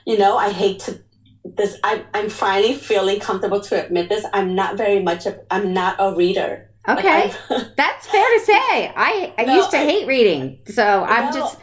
[0.06, 1.04] You know, I hate to
[1.46, 4.26] this I I'm finally feeling comfortable to admit this.
[4.34, 6.70] I'm not very much of I'm not a reader.
[6.88, 7.34] Okay.
[7.50, 8.94] Like That's fair to say.
[8.96, 10.60] I I no, used to I, hate reading.
[10.68, 11.58] So I'm no, just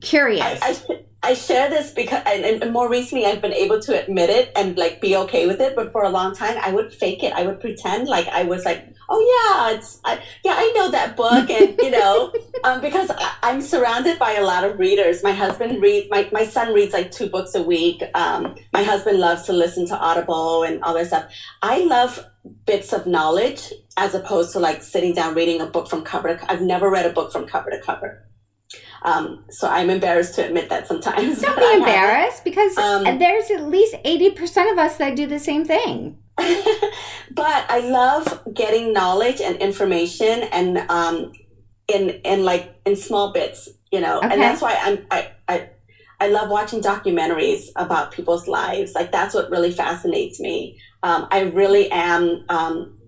[0.00, 0.60] curious.
[0.62, 4.30] I, I, I share this because, and, and, more recently, I've been able to admit
[4.30, 5.74] it and like be okay with it.
[5.74, 7.32] But for a long time, I would fake it.
[7.32, 11.16] I would pretend like I was like, oh yeah, it's I, yeah, I know that
[11.16, 12.32] book, and you know,
[12.62, 15.22] um, because I, am surrounded by a lot of readers.
[15.24, 16.08] My husband reads.
[16.08, 18.02] My my son reads like two books a week.
[18.14, 21.32] Um, my husband loves to listen to Audible and all that stuff.
[21.62, 22.24] I love
[22.64, 26.36] bits of knowledge as opposed to like sitting down reading a book from cover to.
[26.36, 28.27] Cover I've never read a book from cover to cover.
[29.02, 31.40] Um, so I'm embarrassed to admit that sometimes.
[31.40, 35.64] Don't be embarrassed because um, there's at least 80% of us that do the same
[35.64, 36.18] thing.
[36.36, 41.32] but I love getting knowledge and information and um,
[41.88, 44.18] in in like in small bits, you know.
[44.18, 44.28] Okay.
[44.32, 45.70] And that's why I'm I, I
[46.20, 48.94] I love watching documentaries about people's lives.
[48.94, 50.80] Like that's what really fascinates me.
[51.02, 52.98] Um, I really am um,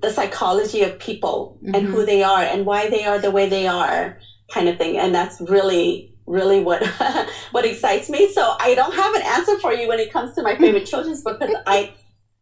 [0.00, 1.74] the psychology of people mm-hmm.
[1.74, 4.18] and who they are and why they are the way they are
[4.52, 4.96] kind of thing.
[4.96, 6.86] And that's really, really what
[7.50, 8.32] what excites me.
[8.32, 11.22] So I don't have an answer for you when it comes to my favorite children's
[11.22, 11.94] book because I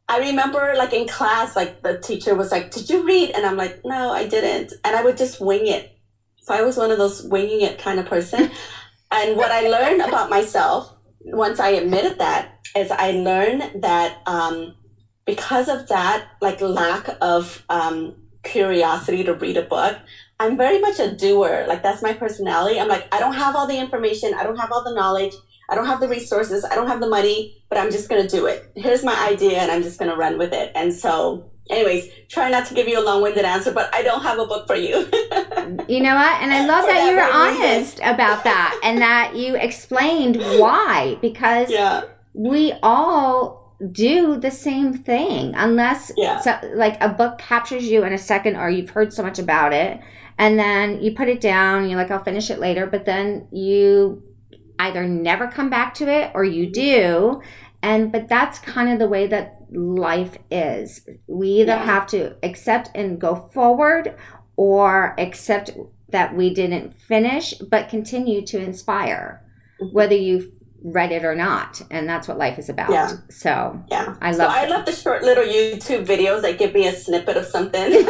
[0.09, 3.31] I remember like in class, like the teacher was like, Did you read?
[3.31, 4.73] And I'm like, No, I didn't.
[4.85, 5.93] And I would just wing it.
[6.43, 8.51] So I was one of those winging it kind of person.
[9.11, 10.93] and what I learned about myself
[11.25, 14.75] once I admitted that is I learned that um,
[15.25, 19.99] because of that like lack of um, curiosity to read a book.
[20.39, 21.64] I'm very much a doer.
[21.66, 22.78] Like that's my personality.
[22.78, 24.34] I'm like, I don't have all the information.
[24.34, 25.32] I don't have all the knowledge.
[25.68, 26.64] I don't have the resources.
[26.64, 28.70] I don't have the money, but I'm just going to do it.
[28.76, 30.70] Here's my idea and I'm just going to run with it.
[30.74, 34.22] And so, anyways, try not to give you a long winded answer, but I don't
[34.22, 34.99] have a book for you.
[35.89, 36.41] you know what?
[36.41, 41.18] And I love that, that you were honest about that and that you explained why,
[41.20, 42.05] because yeah.
[42.32, 46.41] we all do the same thing unless yeah.
[46.41, 49.72] so, like a book captures you in a second or you've heard so much about
[49.72, 50.01] it
[50.39, 54.22] and then you put it down you're like i'll finish it later but then you
[54.78, 57.41] either never come back to it or you do
[57.82, 61.84] and but that's kind of the way that life is we either yeah.
[61.84, 64.14] have to accept and go forward
[64.57, 65.70] or accept
[66.11, 69.43] that we didn't finish but continue to inspire
[69.80, 69.95] mm-hmm.
[69.95, 73.11] whether you read it or not and that's what life is about yeah.
[73.28, 76.87] so yeah i love so i love the short little youtube videos that give me
[76.87, 78.05] a snippet of something like,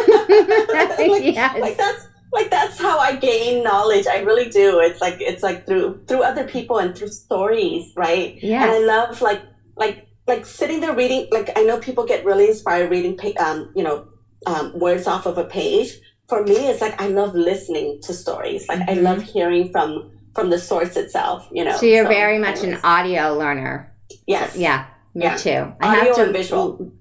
[1.25, 1.59] yes.
[1.59, 5.67] like that's like that's how i gain knowledge i really do it's like it's like
[5.67, 9.43] through through other people and through stories right yeah and i love like
[9.77, 13.83] like like sitting there reading like i know people get really inspired reading um you
[13.83, 14.07] know
[14.47, 15.99] um, words off of a page
[16.29, 18.91] for me it's like i love listening to stories like mm-hmm.
[18.91, 21.77] i love hearing from from the source itself, you know.
[21.79, 22.79] So you're so, very much anyways.
[22.79, 23.93] an audio learner.
[24.27, 24.53] Yes.
[24.53, 24.87] So, yeah.
[25.15, 25.37] Me yeah.
[25.37, 25.73] too.
[25.81, 26.93] I audio have to, and visual.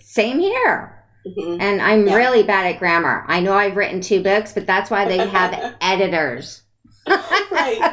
[0.00, 0.95] Same here.
[1.26, 1.60] Mm-hmm.
[1.60, 2.14] And I'm yeah.
[2.14, 3.24] really bad at grammar.
[3.26, 6.62] I know I've written two books, but that's why they have editors.
[7.06, 7.78] right.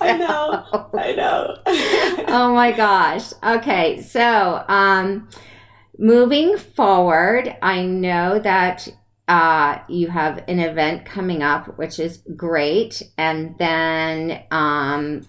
[0.00, 0.88] I know.
[0.94, 1.56] I know.
[2.28, 3.32] oh my gosh.
[3.42, 4.00] Okay.
[4.02, 5.28] So, um,
[5.98, 8.88] moving forward, I know that
[9.28, 13.02] uh, you have an event coming up, which is great.
[13.18, 15.26] And then um,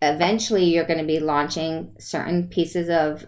[0.00, 3.26] eventually you're going to be launching certain pieces of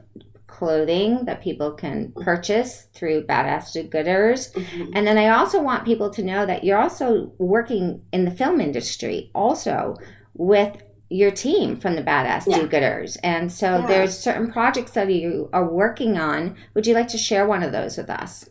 [0.63, 4.53] clothing that people can purchase through Badass Do Gooders.
[4.53, 4.93] Mm-hmm.
[4.95, 8.61] And then I also want people to know that you're also working in the film
[8.61, 9.97] industry also
[10.35, 12.61] with your team from the Badass yeah.
[12.61, 13.17] Do Gooders.
[13.25, 13.87] And so yeah.
[13.89, 16.57] there's certain projects that you are working on.
[16.75, 18.49] Would you like to share one of those with us?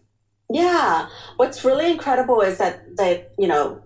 [0.50, 1.08] Yeah.
[1.38, 3.82] What's really incredible is that that you know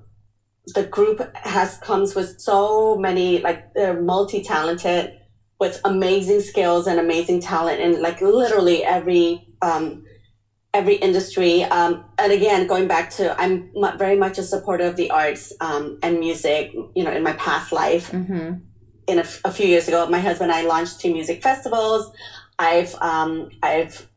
[0.74, 5.14] the group has comes with so many like they're multi talented
[5.60, 10.04] with amazing skills and amazing talent in like literally every um,
[10.74, 11.64] every industry.
[11.64, 16.00] Um, and again, going back to I'm very much a supporter of the arts um,
[16.04, 16.74] and music.
[16.96, 18.12] You know, in my past life.
[18.12, 18.56] Mm-hmm.
[19.08, 22.12] In a, f- a few years ago, my husband and I launched two music festivals.
[22.58, 24.10] I've um, I've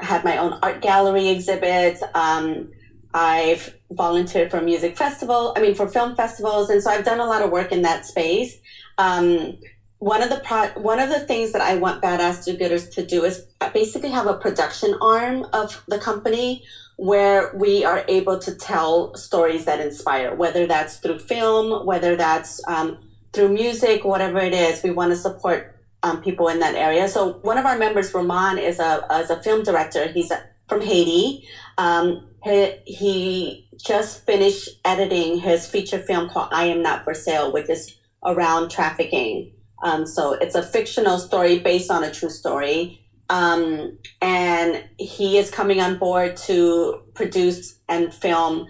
[0.00, 2.00] had my own art gallery exhibit.
[2.14, 2.70] Um,
[3.12, 5.54] I've volunteered for music festival.
[5.56, 8.06] I mean, for film festivals, and so I've done a lot of work in that
[8.06, 8.56] space.
[8.96, 9.58] Um,
[9.98, 13.04] one of the pro- one of the things that I want Badass Do Gooders to
[13.04, 16.64] do is basically have a production arm of the company
[16.96, 22.60] where we are able to tell stories that inspire, whether that's through film, whether that's
[22.68, 22.98] um,
[23.32, 24.82] through music, whatever it is.
[24.82, 27.08] We want to support um, people in that area.
[27.08, 30.06] So one of our members, Roman, is a is a film director.
[30.08, 30.32] He's
[30.68, 31.48] from Haiti.
[31.76, 37.52] Um, he, he just finished editing his feature film called "I Am Not for Sale,"
[37.52, 39.52] which is around trafficking.
[39.82, 43.04] Um, so it's a fictional story based on a true story.
[43.30, 48.66] Um, and he is coming on board to produce and film.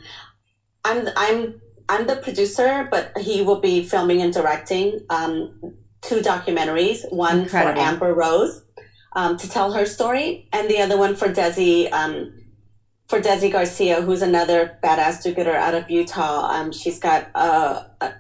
[0.85, 5.01] I'm I'm I'm the producer, but he will be filming and directing.
[5.11, 7.75] Um, two documentaries, one Incredible.
[7.75, 8.63] for Amber Rose
[9.15, 11.91] um, to tell her story, and the other one for Desi.
[11.93, 12.35] Um,
[13.09, 18.15] for Desi Garcia, who's another badass do-gooder out of Utah, um, she's got a, a,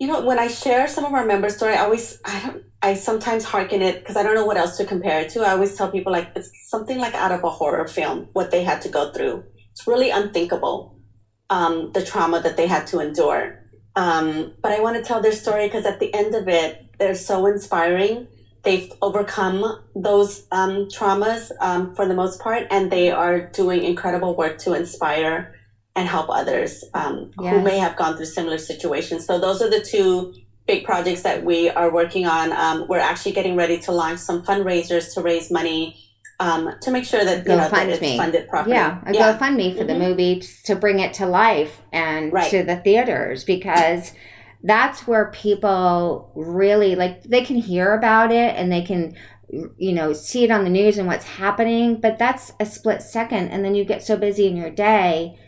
[0.00, 2.94] you know, when I share some of our member story, I always, I don't, I
[2.94, 5.42] sometimes hearken it because I don't know what else to compare it to.
[5.42, 8.64] I always tell people like it's something like out of a horror film, what they
[8.64, 9.44] had to go through.
[9.72, 10.98] It's really unthinkable,
[11.50, 13.58] um, the trauma that they had to endure.
[13.94, 17.14] Um, but I want to tell their story because at the end of it, they're
[17.14, 18.26] so inspiring.
[18.62, 24.34] They've overcome those um, traumas um, for the most part, and they are doing incredible
[24.34, 25.59] work to inspire
[25.96, 27.54] and help others um, yes.
[27.54, 29.26] who may have gone through similar situations.
[29.26, 30.34] So, those are the two
[30.66, 32.52] big projects that we are working on.
[32.52, 35.96] Um, we're actually getting ready to launch some fundraisers to raise money
[36.40, 38.74] um, to make sure that you know that it's funded properly.
[38.74, 39.38] Yeah, a yeah.
[39.38, 39.86] GoFundMe for mm-hmm.
[39.86, 42.50] the movie to bring it to life and right.
[42.50, 44.12] to the theaters because
[44.62, 49.14] that's where people really like they can hear about it and they can
[49.76, 53.48] you know see it on the news and what's happening but that's a split second
[53.48, 55.38] and then you get so busy in your day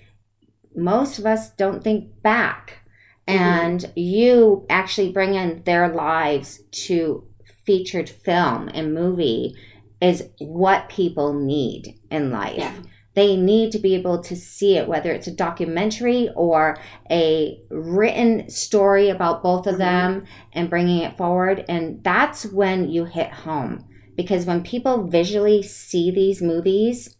[0.76, 2.82] most of us don't think back
[3.28, 3.38] mm-hmm.
[3.38, 7.26] and you actually bring in their lives to
[7.64, 9.54] featured film and movie
[10.00, 12.58] is what people need in life.
[12.58, 12.74] Yeah.
[13.14, 16.78] They need to be able to see it, whether it's a documentary or
[17.10, 19.78] a written story about both of Mhm.
[19.78, 21.64] them and bringing it forward.
[21.68, 23.84] And that's when you hit home.
[24.16, 27.16] Because when people visually see these movies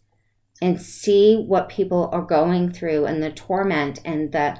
[0.63, 4.57] and see what people are going through and the torment and the,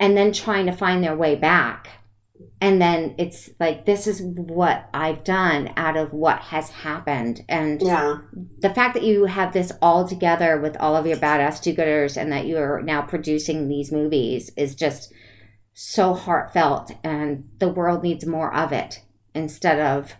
[0.00, 1.88] and then trying to find their way back.
[2.60, 7.44] And then it's like, this is what I've done out of what has happened.
[7.48, 8.18] And Yeah.
[8.58, 12.32] the fact that you have this all together with all of your badass do-gooders and
[12.32, 15.12] that you are now producing these movies is just
[15.74, 19.00] so heartfelt and the world needs more of it
[19.32, 20.14] instead of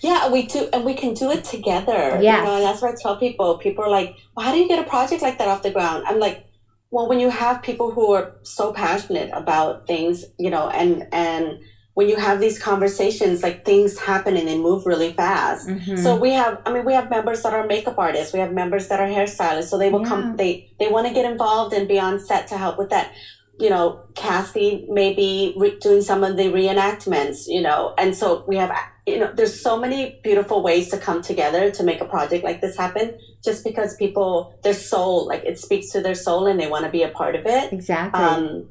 [0.00, 2.18] Yeah, we do, and we can do it together.
[2.20, 3.58] Yeah, You know, and that's what I tell people.
[3.58, 6.04] People are like, well, how do you get a project like that off the ground?
[6.06, 6.46] I'm like,
[6.90, 11.58] well, when you have people who are so passionate about things, you know, and, and
[11.94, 15.68] when you have these conversations, like things happen and they move really fast.
[15.68, 15.98] Mhm.
[15.98, 18.32] So we have, I mean, we have members that are makeup artists.
[18.32, 19.64] We have members that are hairstylists.
[19.64, 20.08] So they will Yeah.
[20.08, 23.10] come, they, they want to get involved and be on set to help with that.
[23.58, 28.44] You know, Cassie may be re- doing some of the reenactments, you know, and so
[28.46, 28.72] we have,
[29.06, 32.60] you know, there's so many beautiful ways to come together to make a project like
[32.60, 36.68] this happen just because people, their soul, like it speaks to their soul and they
[36.68, 37.72] want to be a part of it.
[37.72, 38.68] exactly Um,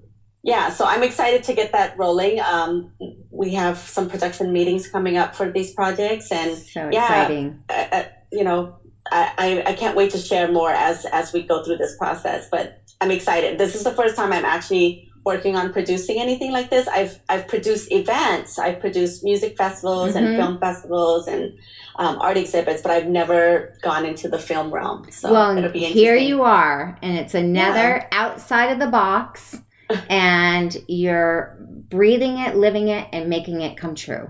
[0.47, 2.39] yeah, so I'm excited to get that rolling.
[2.39, 2.93] Um,
[3.31, 7.03] we have some production meetings coming up for these projects, and so yeah.
[7.03, 8.77] exciting uh, uh, you know,
[9.11, 12.47] I, I, I can't wait to share more as as we go through this process.
[12.49, 13.57] But I'm excited.
[13.57, 16.87] This is the first time I'm actually working on producing anything like this.
[16.87, 20.15] I've I've produced events, I've produced music festivals Mhm.
[20.15, 21.53] and film festivals and
[21.97, 25.07] um, art exhibits, but I've never gone into the film realm.
[25.11, 29.59] So well it'll be here you are and it's another outside of the box
[30.09, 31.57] and you're
[31.89, 34.29] breathing it living it and making it come true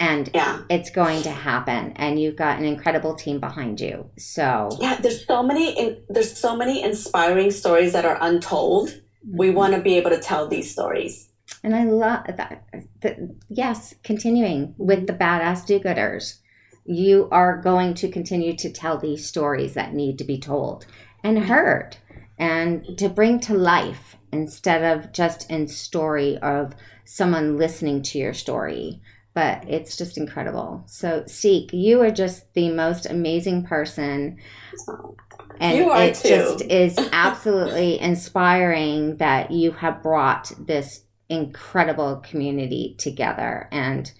[0.00, 0.60] and Yeah.
[0.68, 4.10] it's going to happen and you've got an incredible team behind you.
[4.18, 9.00] So yeah there's so many in, there's so many inspiring stories that are untold.
[9.28, 9.56] We mm-hmm.
[9.56, 11.28] want to be able to tell these stories.
[11.62, 12.64] And i love that
[13.00, 16.38] the, yes continuing with the badass do-gooders.
[16.84, 20.84] You are going to continue to tell these stories that need to be told
[21.22, 21.96] and heard
[22.38, 26.74] and to bring to life instead of just in story of
[27.04, 29.00] someone listening to your story
[29.34, 30.82] but it's just incredible.
[30.86, 34.38] So Seak you are just the most amazing person.
[35.60, 36.28] And it too.
[36.28, 43.68] just is absolutely inspiring that you have brought this incredible community together.
[43.72, 44.10] And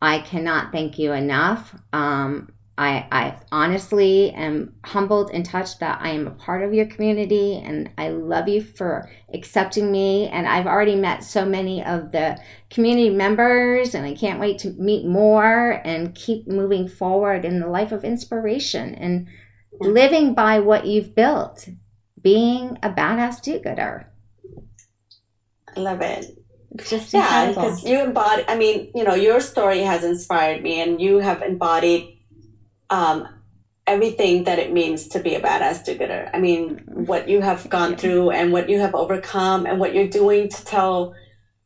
[0.00, 1.74] i cannot thank you enough.
[1.92, 6.86] Um, I, I honestly am humbled and touched that I am a part of your
[6.86, 10.28] community and I love you for accepting me.
[10.28, 12.38] And I've already met so many of the
[12.70, 17.66] community members and I can't wait to meet more and keep moving forward in the
[17.66, 19.26] life of inspiration and
[19.80, 21.68] living by what you've built,
[22.22, 24.06] being a badass do gooder.
[25.76, 26.26] i love it
[26.72, 27.62] It's just yeah incredible.
[27.62, 31.42] because you embody i mean you know your story has inspired me and you have
[31.42, 32.17] embodied
[32.90, 33.28] um,
[33.86, 37.92] everything that it means to be a badass do-gooder i mean what you have gone
[37.92, 37.96] you.
[37.96, 41.14] through and what you have overcome and what you're doing to tell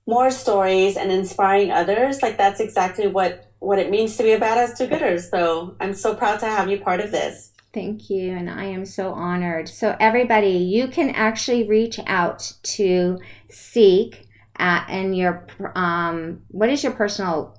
[0.07, 4.41] more stories and inspiring others like that's exactly what what it means to be a
[4.41, 8.51] badass do-gooder so i'm so proud to have you part of this Thank you, and
[8.51, 9.67] I am so honored.
[9.67, 13.19] So, everybody, you can actually reach out to
[13.49, 17.59] Seak at and your um, what is your personal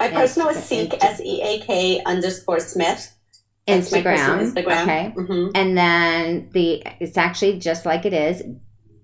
[0.00, 3.14] my personal is seak s-e-a-k underscore smith
[3.66, 4.38] That's my Instagram?
[4.52, 8.42] instagram Okay, hmm and then the it's actually just like it is,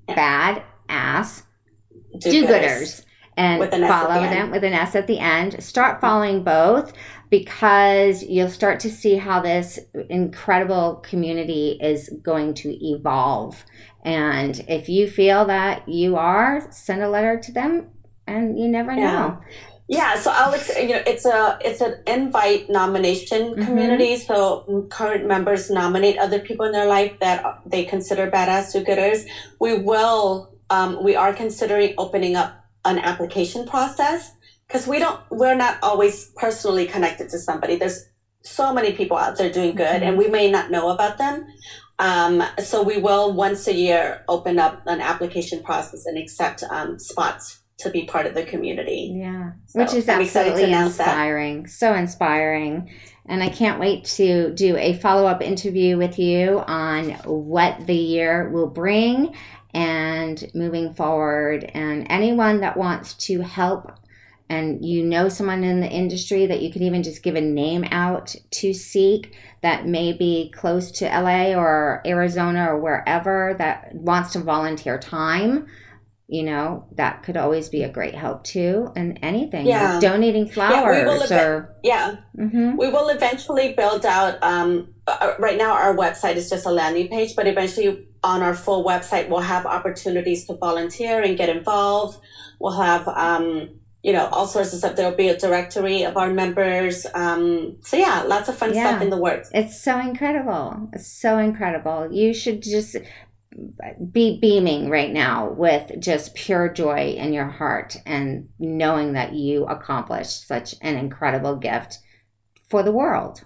[0.09, 0.15] Yeah.
[0.15, 1.43] bad ass
[2.19, 3.05] do do-gooders
[3.37, 4.51] and an follow the them end.
[4.51, 5.63] with an S at the end.
[5.63, 6.93] Start following both
[7.31, 9.79] because you'll start to see how this
[10.11, 13.65] incredible community is going to evolve.
[14.03, 17.91] And if you feel that you are, send a letter to them
[18.27, 19.05] and you never Yeah.
[19.13, 19.39] know.
[19.91, 23.65] Yeah, so Alex, you know, it's a it's an invite nomination Mhm.
[23.65, 24.17] community.
[24.19, 29.25] So current members nominate other people in their life that they consider badass do-gooders.
[29.59, 32.53] We will, um, we are considering opening up
[32.85, 34.33] an application process
[34.67, 37.77] because we don't, we're not always personally connected to somebody.
[37.77, 38.05] There's
[38.43, 40.07] so many people out there doing good, Mhm.
[40.07, 41.47] and we may not know about them.
[41.99, 46.99] Um, so we will once a year open up an application process and accept um,
[46.99, 49.13] spots to be part of the community.
[49.15, 51.09] Yeah, So which is I'm absolutely announce that.
[51.09, 51.67] inspiring.
[51.69, 52.91] So inspiring.
[53.27, 57.95] And I can't wait to do a follow up interview with you on what the
[57.95, 59.35] year will bring
[59.75, 61.71] and moving forward.
[61.75, 63.93] And anyone that wants to help
[64.49, 67.85] and you know someone in the industry that you could even just give a name
[67.91, 74.33] out to Seak that may be close to LA or Arizona or wherever that wants
[74.33, 75.67] to volunteer time,
[76.31, 78.93] you know, that could always be a great help too.
[78.95, 79.93] And anything, Yeah.
[79.95, 81.75] like donating flowers Yeah, or.
[81.83, 82.77] Yeah, Mhm.
[82.77, 84.37] we will eventually build out.
[84.43, 88.55] Um, uh, right now, our website is just a landing page, but eventually, on our
[88.55, 92.19] full website, we'll have opportunities to volunteer and get involved.
[92.61, 93.71] We'll have, um,
[94.03, 94.97] you know, all sorts of stuff.
[94.97, 97.07] There'll be a directory of our members.
[97.15, 98.89] Um, so yeah, lots of fun Yeah.
[98.91, 99.51] stuff in the works.
[99.55, 100.89] It's so incredible.
[100.93, 102.09] It's so incredible.
[102.13, 102.97] You should just
[104.13, 109.65] be beaming right now with just pure joy in your heart and knowing that you
[109.67, 111.99] accomplished such an incredible gift
[112.69, 113.45] for the world.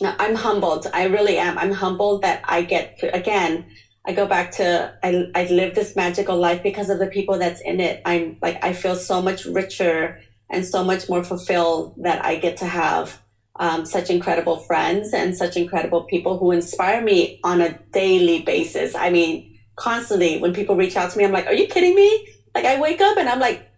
[0.00, 0.86] No, I'm humbled.
[0.92, 1.58] I really am.
[1.58, 3.66] I'm humbled that I get to, again,
[4.04, 7.60] I go back to, I, I live this magical life because of the people that's
[7.60, 8.02] in it.
[8.04, 10.20] I'm like, I feel so much richer
[10.50, 13.21] and so much more fulfilled that I get to have
[13.56, 18.94] um, such incredible friends and such incredible people who inspire me on a daily basis.
[18.94, 22.28] I mean, constantly when people reach out to me, I'm like, are you kidding me?
[22.54, 23.68] Like I wake up and I'm like,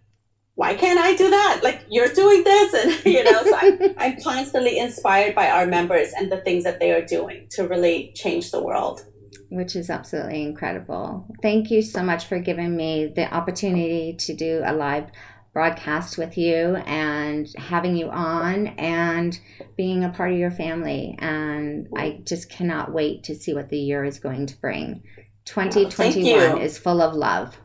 [0.55, 1.61] why can't I do that?
[1.63, 2.73] Like you're doing this,
[3.05, 6.79] and you know, so I'm, I'm constantly inspired by our members and the things that
[6.79, 9.05] they are doing to really change the world.
[9.49, 11.27] which is absolutely incredible.
[11.41, 15.11] Thank you so much for giving me the opportunity to do a live
[15.55, 19.39] broadcast with you and having you on and
[19.77, 21.15] being a part of your family.
[21.19, 25.01] And I just cannot wait to see what the year is going to bring.
[25.45, 26.57] 2021 you.
[26.61, 27.57] is full of love.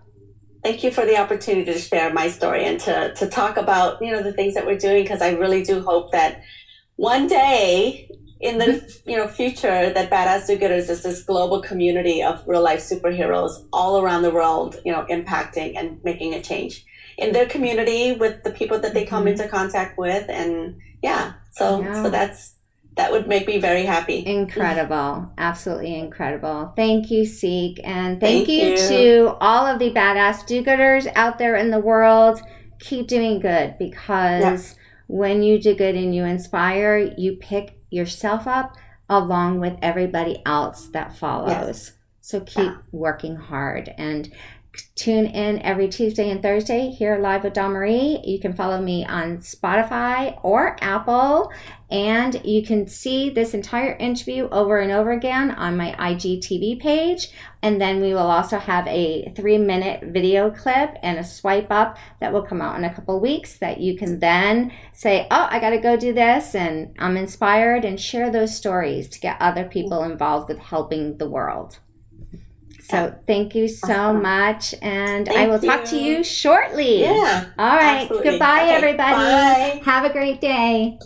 [0.63, 4.13] Thank you for the opportunity to share my story and to to talk about you
[4.13, 6.43] know the things that we're doing because I really do hope that
[6.97, 8.09] one day
[8.41, 12.81] in the you know future that badass do-gooders is this global community of real life
[12.81, 16.85] superheroes all around the world you know impacting and making a change
[17.21, 19.31] in their community with the people that they come Mhm.
[19.33, 22.03] into contact with and yeah so Yeah.
[22.03, 22.55] so that's
[22.97, 25.31] that would make me very happy Incredible.
[25.39, 26.73] Absolutely incredible.
[26.77, 27.81] Thank you, Seak.
[27.85, 28.77] And thank, Thank you, you.
[28.89, 32.43] to all of the badass do gooders out there in the world.
[32.81, 34.75] Keep doing good because
[35.07, 38.75] when you do good and you inspire, you pick yourself up
[39.09, 41.93] along with everybody else that follows.
[42.21, 42.77] So keep Yeah.
[42.93, 44.31] working hard and
[44.95, 48.21] tune in every Tuesday and Thursday here live with Dawn Marie.
[48.25, 51.53] You can follow me on Spotify or Apple.
[51.91, 57.29] And you can see this entire interview over and over again on my IGTV page.
[57.63, 61.99] And then we will also have a three minute video clip and a swipe up
[62.21, 65.59] that will come out in a couple weeks that you can then say, Oh, I
[65.59, 66.55] got to go do this.
[66.55, 71.29] And I'm inspired and share those stories to get other people involved with helping the
[71.29, 71.79] world.
[72.91, 74.75] So thank you so much.
[74.83, 76.19] And I Thank will talk to you.
[76.19, 77.03] you shortly.
[77.03, 78.03] yeah All right.
[78.03, 78.31] absolutely.
[78.31, 79.15] Goodbye, Okay, everybody.
[79.15, 79.83] bye.
[79.85, 80.99] Have a great day.